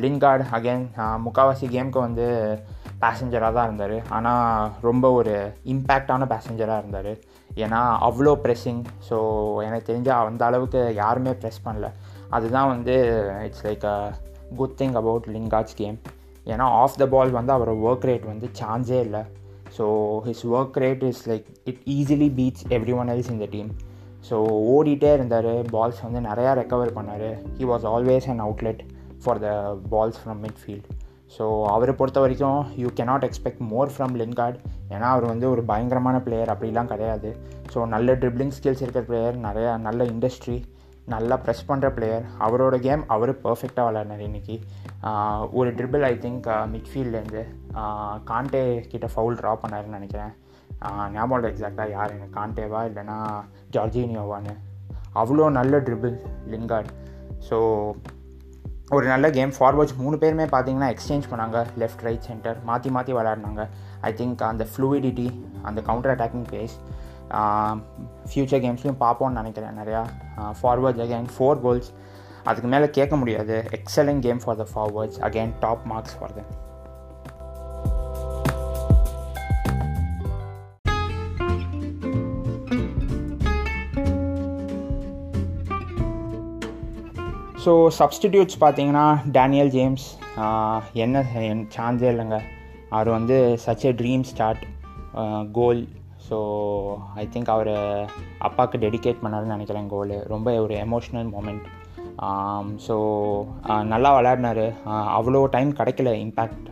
Lingard 0.02 0.46
again 0.58 0.86
முக்கால்வாசி 1.26 1.68
கேமுக்கு 1.76 2.00
வந்து 2.08 2.28
பேசஞ்சராக 3.04 3.52
தான் 3.56 3.68
இருந்தார். 3.70 3.98
ஆனால் 4.18 4.70
ரொம்ப 4.90 5.06
ஒரு 5.20 5.34
இம்பேக்டான 5.74 6.28
பேசஞ்சராக 6.34 6.82
இருந்தார். 6.84 7.12
ஏன்னா 7.64 7.80
அவ்வளோ 8.10 8.34
ப்ரெஸ்ஸிங் 8.44 8.84
ஸோ 9.10 9.18
எனக்கு 9.68 9.90
தெரிஞ்சால் 9.92 10.30
அந்த 10.32 10.46
அளவுக்கு 10.50 10.82
யாருமே 11.04 11.34
ப்ரெஸ் 11.42 11.64
பண்ணல. 11.68 11.90
அதுதான் 12.38 12.70
வந்து 12.74 12.96
it's 13.48 13.64
like 13.68 13.86
a 13.94 13.98
good 14.60 14.76
thing 14.82 14.96
about 15.02 15.28
Lingard's 15.36 15.78
game 15.82 15.98
ஏன்னா 16.54 16.66
ஆஃப் 16.84 17.00
த 17.02 17.06
பால் 17.14 17.38
வந்து 17.38 17.52
அவரோட 17.56 17.76
ஒர்க் 17.90 18.08
ரேட் 18.10 18.26
வந்து 18.32 18.48
சான்ஸே 18.60 19.00
இல்லை. 19.08 19.24
So 19.78 19.86
his 20.28 20.44
work 20.56 20.78
rate 20.84 21.04
is 21.12 21.22
like 21.32 21.48
it 21.70 21.82
easily 21.98 22.30
beats 22.40 22.66
everyone 23.02 23.12
else 23.14 23.32
இந்த 23.36 23.46
டீம் 23.56 23.70
ஸோ 24.28 24.36
ஓடிட்டே 24.74 25.12
இருந்தார். 25.18 25.52
பால்ஸ் 25.76 26.04
வந்து 26.08 26.20
நிறையா 26.28 26.52
ரெக்கவர் 26.60 26.92
பண்ணார். 26.98 27.30
He 27.58 27.64
was 27.72 27.86
always 27.94 28.28
an 28.34 28.44
outlet 28.48 28.84
for 29.24 29.40
the 29.46 29.50
balls 29.94 30.20
from 30.24 30.42
midfield 30.46 30.88
so 31.36 31.46
அவரை 31.74 31.94
பொறுத்த 32.00 32.20
வரைக்கும் 32.24 32.60
you 32.82 32.90
cannot 32.98 33.26
expect 33.28 33.64
more 33.72 33.92
from 33.94 34.14
Lingard 34.22 34.58
ஏன்னா 34.94 35.08
அவர் 35.14 35.26
வந்து 35.32 35.46
ஒரு 35.54 35.62
பயங்கரமான 35.72 36.18
பிளேயர் 36.26 36.52
அப்படிலாம் 36.54 36.92
கிடையாது. 36.94 37.30
ஸோ 37.74 37.80
நல்ல 37.94 38.14
ட்ரிப்ளிங் 38.22 38.54
ஸ்கில்ஸ் 38.58 38.84
இருக்கிற 38.84 39.04
பிளேயர் 39.10 39.38
நிறையா 39.48 39.72
நல்ல 39.88 40.04
இண்டஸ்ட்ரி 40.14 40.58
நல்லா 41.12 41.36
ப்ரெஸ் 41.44 41.66
பண்ணுற 41.70 41.88
பிளேயர் 41.96 42.26
அவரோட 42.46 42.76
கேம் 42.86 43.02
அவர் 43.14 43.32
பர்ஃபெக்டாக 43.46 43.86
விளாட்னார் 43.88 44.24
இன்றைக்கி 44.28 44.56
ஒரு 45.60 45.70
ட்ரிபிள் 45.80 46.06
ஐ 46.10 46.14
திங்க் 46.26 46.48
மிட்ஃபீல்ட்லேருந்து 46.74 47.44
காண்டே 48.30 48.62
கிட்ட 48.92 49.08
ஃபவுல் 49.14 49.40
ட்ரா 49.40 49.54
பண்ணாருன்னு 49.64 49.98
நினைக்கிறேன். 50.00 50.34
ஞாபகம் 51.16 51.50
எக்ஸாக்டாக 51.50 51.90
யார் 51.96 52.16
எனக்கு 52.16 52.38
காண்டேவா 52.40 52.82
இல்லைனா 52.90 53.18
ஜார்ஜினியோவான்னு 53.76 54.56
அவ்வளோ 55.22 55.46
நல்ல 55.60 55.78
ட்ரிபிள் 55.88 56.16
லிங்கார்ட் 56.54 56.92
ஸோ 57.50 57.58
ஒரு 58.96 59.06
நல்ல 59.12 59.26
கேம் 59.38 59.54
ஃபார்வர்ட்ஸ் 59.58 60.00
மூணு 60.02 60.16
பேருமே 60.22 60.46
பார்த்தீங்கன்னா 60.54 60.90
எக்ஸ்சேஞ்ச் 60.94 61.30
பண்ணாங்க. 61.32 61.60
லெஃப்ட் 61.82 62.04
ரைட் 62.08 62.28
சென்டர் 62.30 62.58
மாற்றி 62.70 62.90
மாற்றி 62.96 63.14
விளாட்னாங்க 63.18 63.64
ஐ 64.10 64.12
திங்க் 64.20 64.44
அந்த 64.50 64.64
ஃப்ளூயிடிட்டி 64.72 65.28
அந்த 65.70 65.80
கவுண்டர் 65.90 66.14
அட்டாக்கிங் 66.16 66.48
பேஸ் 66.54 66.76
ஃப்யூச்சர் 68.32 68.64
கேம்ஸ்லையும் 68.66 69.02
பார்ப்போம்னு 69.06 69.40
நினைக்கிறேன் 69.42 69.80
நிறையா. 69.82 70.02
ஃபார்வர்ட்ஸ் 70.60 71.04
அகேன் 71.06 71.30
ஃபோர் 71.36 71.62
கோல்ஸ் 71.68 71.90
அதுக்கு 72.50 72.70
மேலே 72.74 72.90
கேட்க 72.98 73.16
முடியாது. 73.22 73.56
Excellent 73.80 74.24
game 74.28 74.44
for 74.46 74.60
the 74.62 74.68
forwards 74.74 75.20
again 75.30 75.54
top 75.66 75.86
marks 75.94 76.18
for 76.20 76.36
the 76.38 76.44
so 87.66 87.74
substitutes 87.98 88.58
பார்த்தீங்கன்னா 88.64 89.04
டேனியல் 89.36 89.70
ஜேம்ஸ் 89.76 90.06
என்ன 91.04 91.22
சான்ஸே 91.76 92.08
இல்லைங்க. 92.14 92.38
அவர் 92.96 93.10
வந்து 93.16 93.36
such 93.66 93.86
a 93.90 93.92
dream 94.00 94.26
start 94.32 94.64
goal 95.58 95.82
so 96.28 96.38
I 97.22 97.24
think 97.34 97.54
அவர் 97.56 97.72
அப்பாவுக்கு 98.48 98.78
டெடிகேட் 98.86 99.24
பண்ணாருன்னு 99.24 99.56
நினைக்கிறேன் 99.56 99.90
கோல் 99.94 100.14
ரொம்ப 100.34 100.50
ஒரு 100.66 100.76
எமோஷ்னல் 100.86 101.30
மூமெண்ட் 101.36 101.66
ஸோ 102.88 102.96
நல்லா 103.92 104.10
விளையாடினார். 104.18 104.66
அவ்வளோ 105.18 105.40
டைம் 105.56 105.72
கிடைக்கல 105.80 106.10
இம்பேக்ட் 106.26 106.68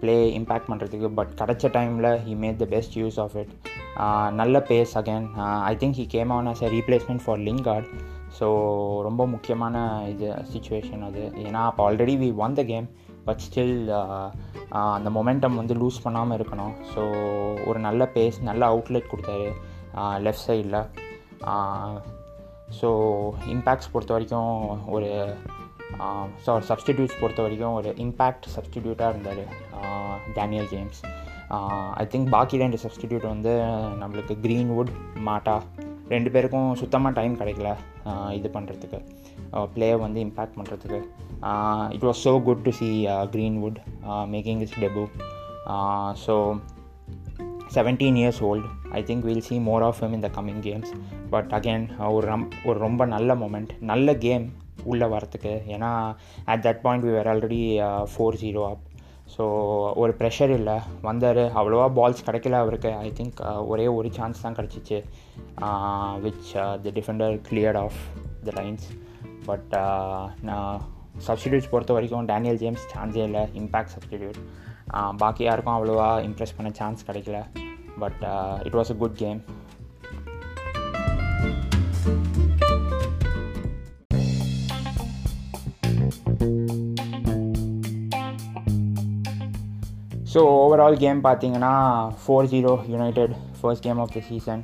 ப்ளே 0.00 0.16
இம்பேக்ட் 0.38 0.70
பண்ணுறதுக்கு 0.70 1.08
பட் 1.18 1.32
கிடைச்ச 1.40 1.70
டைமில் 1.76 2.10
he 2.26 2.34
made 2.42 2.60
the 2.62 2.66
best 2.74 2.96
use 3.02 3.18
of 3.24 3.36
it 3.42 3.52
நல்ல 4.40 4.56
pace 4.70 4.94
again 5.00 5.26
I 5.70 5.74
think 5.82 5.98
he 6.00 6.06
came 6.16 6.32
on 6.36 6.48
as 6.52 6.64
a 6.66 6.70
replacement 6.76 7.24
for 7.24 7.40
Lingard 7.48 7.88
so 8.38 8.46
ரொம்ப 9.08 9.22
முக்கியமான 9.34 9.76
இது 10.12 10.26
சுச்சுவேஷன் 10.54 11.04
அது. 11.08 11.22
ஏன்னா 11.46 11.60
அப்போ 11.70 11.82
already 11.90 12.16
we 12.22 12.28
won 12.44 12.56
the 12.60 12.64
game 12.72 12.88
but 13.26 13.42
still 13.46 13.76
uh, 13.92 14.28
uh, 14.76 14.90
அந்த 14.96 15.08
மொமெண்டம் 15.16 15.58
வந்து 15.60 15.74
loose 15.82 16.04
பண்ணாமல் 16.04 16.36
இருக்கணும். 16.38 16.74
ஸோ 16.92 17.02
ஒரு 17.68 17.78
நல்ல 17.86 18.04
பேஸ் 18.16 18.38
நல்ல 18.50 18.62
அவுட்லெட் 18.74 19.10
கொடுத்தாரு 19.12 19.48
லெஃப்ட் 20.26 20.46
சைடில் 20.48 20.78
ஸோ 22.78 22.88
இம்பேக்ட்ஸ் 23.54 23.92
பொறுத்த 23.94 24.12
வரைக்கும் 24.16 24.54
ஒரு 24.96 25.10
uh, 25.98 26.24
ஸோ 26.44 26.52
சப்ஸ்டிடியூட்ஸ் 26.70 27.20
பொறுத்த 27.20 27.40
வரைக்கும் 27.42 27.76
ஒரு 27.80 27.90
இம்பேக்ட் 28.06 28.48
சப்ஸ்டிடியூட்டாக 28.56 29.12
இருந்தார் 29.14 29.44
டேனியல் 30.34 30.70
ஜேம்ஸ் 30.72 31.00
ஐ 31.96 32.04
திங்க் 32.12 32.30
பாக்கி 32.30 32.56
ரெண்டு 32.64 32.78
சப்ஸ்டிடியூட் 32.84 33.26
வந்து 33.34 33.52
நம்மளுக்கு 34.00 34.34
க்ரீன்வுட் 34.44 34.90
மாட்டா 35.28 35.56
ரெண்டு 36.08 36.30
பேருக்கும் 36.30 36.68
சுத்தமாக 36.74 37.16
டைம் 37.18 37.38
கிடைக்கல 37.40 37.70
இது 38.32 38.48
பண்ணுறதுக்கு 38.48 38.98
Uh, 39.54 39.66
பிளேயர் 39.74 40.00
வந்து 40.04 40.18
இம்பேக்ட் 40.26 40.56
பண்ணுறதுக்கு 40.58 40.98
it 41.96 42.06
was 42.08 42.22
so 42.26 42.32
good 42.42 42.62
to 42.66 42.72
see 42.78 42.88
Greenwood 43.34 43.78
making 44.34 44.62
his 44.66 44.74
debut 44.84 45.04
so 46.24 46.34
seventeen 47.76 48.18
years 48.20 48.40
old 48.48 48.68
I 48.98 49.00
think 49.02 49.24
will 49.28 49.46
see 49.48 49.56
more 49.68 49.84
of 49.88 50.00
him 50.02 50.14
in 50.18 50.24
the 50.26 50.30
coming 50.36 50.62
games 50.68 50.92
but 51.30 51.52
again 51.58 51.86
ஒரு 52.16 52.24
ரம் 52.32 52.46
ஒரு 52.68 52.78
ரொம்ப 52.78 53.04
நல்ல 53.14 53.34
மூமெண்ட் 53.34 53.72
நல்ல 53.92 54.14
game 54.26 54.46
உள்ளே 54.84 55.06
வரத்துக்கு 55.14 55.54
ஏன்னா 55.74 55.92
at 56.52 56.64
that 56.66 56.82
point 56.84 57.06
we 57.08 57.12
were 57.16 57.30
already 57.32 57.62
four 58.12 58.40
zero 58.44 58.64
up 58.72 58.84
so 59.34 59.44
ஒரு 60.02 60.12
ப்ரெஷர் 60.18 60.52
இல்லை. 60.58 60.74
வந்தார். 61.06 61.40
அவ்வளோவா 61.60 61.86
பால்ஸ் 61.98 62.26
கிடைக்கல 62.26 62.58
அவருக்கு. 62.64 62.90
ஐ 63.06 63.08
திங்க் 63.18 63.40
uh, 63.48 63.60
ஒரே 63.70 63.86
ஒரு 63.96 64.08
சான்ஸ் 64.18 64.44
தான் 64.44 64.56
கிடச்சிச்சு. 64.58 64.98
Which 66.24 66.52
the 66.84 66.92
defender 66.98 67.34
cleared 67.48 67.80
off 67.84 67.98
the 68.48 68.52
lines 68.60 68.86
but 69.48 69.74
நான் 70.48 70.76
சப்ஸ்டிடியூட்ஸ் 71.26 71.70
பொறுத்த 71.72 71.92
வரைக்கும் 71.96 72.26
டேனியல் 72.30 72.60
ஜேம்ஸ் 72.62 72.88
சான்ஸே 72.94 73.22
இல்லை. 73.28 73.44
இம்பேக்ட் 73.60 73.94
சப்ஸ்டிடியூட் 73.96 74.40
பாக்கி 75.22 75.44
யாருக்கும் 75.48 75.76
அவ்வளோவா 75.76 76.10
இம்ப்ரெஸ் 76.28 76.56
பண்ண 76.58 76.70
சான்ஸ் 76.80 77.06
கிடைக்கல. 77.10 77.38
But 78.02 78.22
it 78.68 78.78
was 78.80 78.92
a 78.94 78.98
good 79.04 79.16
game 79.24 79.40
so 90.32 90.40
overall 90.62 90.96
game 91.02 91.20
பார்த்தீங்கன்னா 91.26 91.70
four 92.22 92.48
zero 92.52 92.72
United 92.94 93.34
first 93.58 93.84
game 93.86 94.00
of 94.02 94.12
the 94.16 94.20
season 94.30 94.62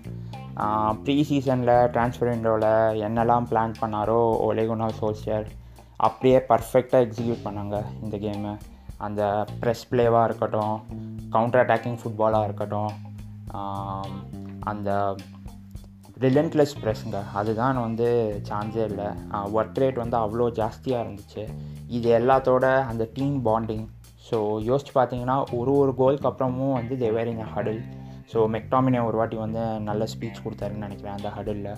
pre 1.05 1.17
சீசனில் 1.29 1.75
ட்ரான்ஸ்ஃபர் 1.95 2.31
விண்டோவில் 2.31 2.71
என்னெல்லாம் 3.07 3.49
பிளான் 3.51 3.75
பண்ணாரோ 3.81 4.21
ஒலேகுனா 4.49 4.89
சோசியர் 5.01 5.47
அப்படியே 6.07 6.39
பர்ஃபெக்டாக 6.51 7.05
எக்ஸிக்யூட் 7.07 7.45
பண்ணாங்க 7.47 7.77
இந்த 8.03 8.17
கேமு 8.25 8.53
அந்த 9.07 9.23
ப்ரெஸ் 9.61 9.85
பிளேவாக 9.91 10.27
இருக்கட்டும் 10.29 10.77
கவுண்டர் 11.37 11.63
அட்டாக்கிங் 11.63 12.01
ஃபுட்பாலாக 12.01 12.49
இருக்கட்டும் 12.49 12.93
அந்த 14.73 14.91
ரிலன்ட்லெஸ் 16.25 16.75
ப்ரெஸ்ஸுங்க 16.83 17.21
அதுதான் 17.39 17.79
வந்து 17.87 18.09
சான்ஸே 18.49 18.83
இல்லை. 18.91 19.09
ஒர்க் 19.59 19.81
ரேட் 19.83 19.99
வந்து 20.03 20.17
அவ்வளோ 20.25 20.47
ஜாஸ்தியாக 20.61 21.05
இருந்துச்சு. 21.05 21.45
இது 21.97 22.09
எல்லாத்தோட 22.19 22.67
அந்த 22.91 23.05
டீம் 23.17 23.39
பாண்டிங் 23.49 23.87
ஸோ 24.29 24.37
யோசிச்சு 24.69 24.93
பார்த்தீங்கன்னா 24.99 25.39
ஒரு 25.59 25.73
ஒரு 25.81 25.95
கோலுக்கு 26.01 26.29
அப்புறமும் 26.31 26.77
வந்து 26.79 26.97
தேவேரிங் 27.05 27.43
ஹடில் 27.55 27.83
ஸோ 28.33 28.41
மெக்டாமினே 28.57 29.01
ஒரு 29.09 29.17
வாட்டி 29.21 29.37
வந்து 29.45 29.63
நல்ல 29.89 30.05
ஸ்பீச் 30.13 30.45
கொடுத்தாருன்னு 30.45 30.87
நினைக்கிறேன் 30.87 31.17
அந்த 31.19 31.31
ஹடலில் 31.39 31.73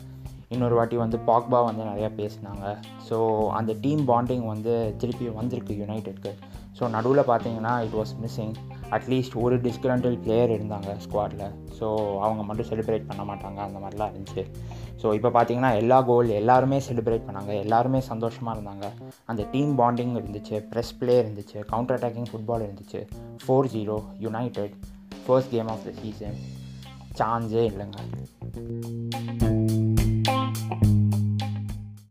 இன்னொரு 0.55 0.75
வாட்டி 0.79 0.97
வந்து 1.03 1.19
பாக்பா 1.29 1.59
வந்து 1.69 1.83
நிறையா 1.91 2.09
பேசினாங்க. 2.19 2.65
ஸோ 3.09 3.17
அந்த 3.59 3.73
டீம் 3.85 4.03
பாண்டிங் 4.11 4.45
வந்து 4.55 4.75
திருப்பி 5.01 5.29
வந்திருக்கு 5.39 5.75
யுனைடெட்க்கு 5.83 6.33
ஸோ 6.79 6.85
நடுவில் 6.95 7.29
பார்த்தீங்கன்னா 7.31 7.73
இட் 7.87 7.97
வாஸ் 7.99 8.13
மிஸ்ஸிங் 8.23 8.55
அட்லீஸ்ட் 8.97 9.35
ஒரு 9.43 9.57
டிஸ்கிரண்டல் 9.67 10.17
பிளேயர் 10.25 10.53
இருந்தாங்க 10.55 10.91
ஸ்குவாடில் 11.05 11.45
ஸோ 11.79 11.87
அவங்க 12.25 12.43
மட்டும் 12.49 12.69
செலிப்ரேட் 12.71 13.07
பண்ண 13.11 13.23
மாட்டாங்க 13.31 13.61
அந்த 13.67 13.79
மாதிரிலாம் 13.83 14.11
இருந்துச்சு. 14.13 14.43
ஸோ 15.03 15.07
இப்போ 15.19 15.31
பார்த்தீங்கன்னா 15.37 15.71
எல்லா 15.83 15.99
கோல் 16.09 16.31
எல்லாருமே 16.41 16.79
செலிப்ரேட் 16.89 17.27
பண்ணாங்க. 17.29 17.53
எல்லாருமே 17.65 18.01
சந்தோஷமாக 18.11 18.57
இருந்தாங்க. 18.57 18.87
அந்த 19.33 19.43
டீம் 19.55 19.73
பாண்டிங் 19.81 20.15
இருந்துச்சு 20.21 20.59
ப்ரெஸ் 20.73 20.95
பிளே 21.01 21.17
இருந்துச்சு 21.23 21.59
கவுண்டர் 21.73 21.99
அட்டாக்கிங் 21.99 22.31
ஃபுட்பால் 22.33 22.67
இருந்துச்சு. 22.67 23.03
Four 23.45 23.71
zero 23.77 23.99
United 24.27 24.77
first 25.27 25.51
game 25.51 25.71
of 25.75 25.85
the 25.87 25.93
season 26.03 26.39
சான்ஸே 27.19 27.65
இல்லைங்க. 27.71 27.99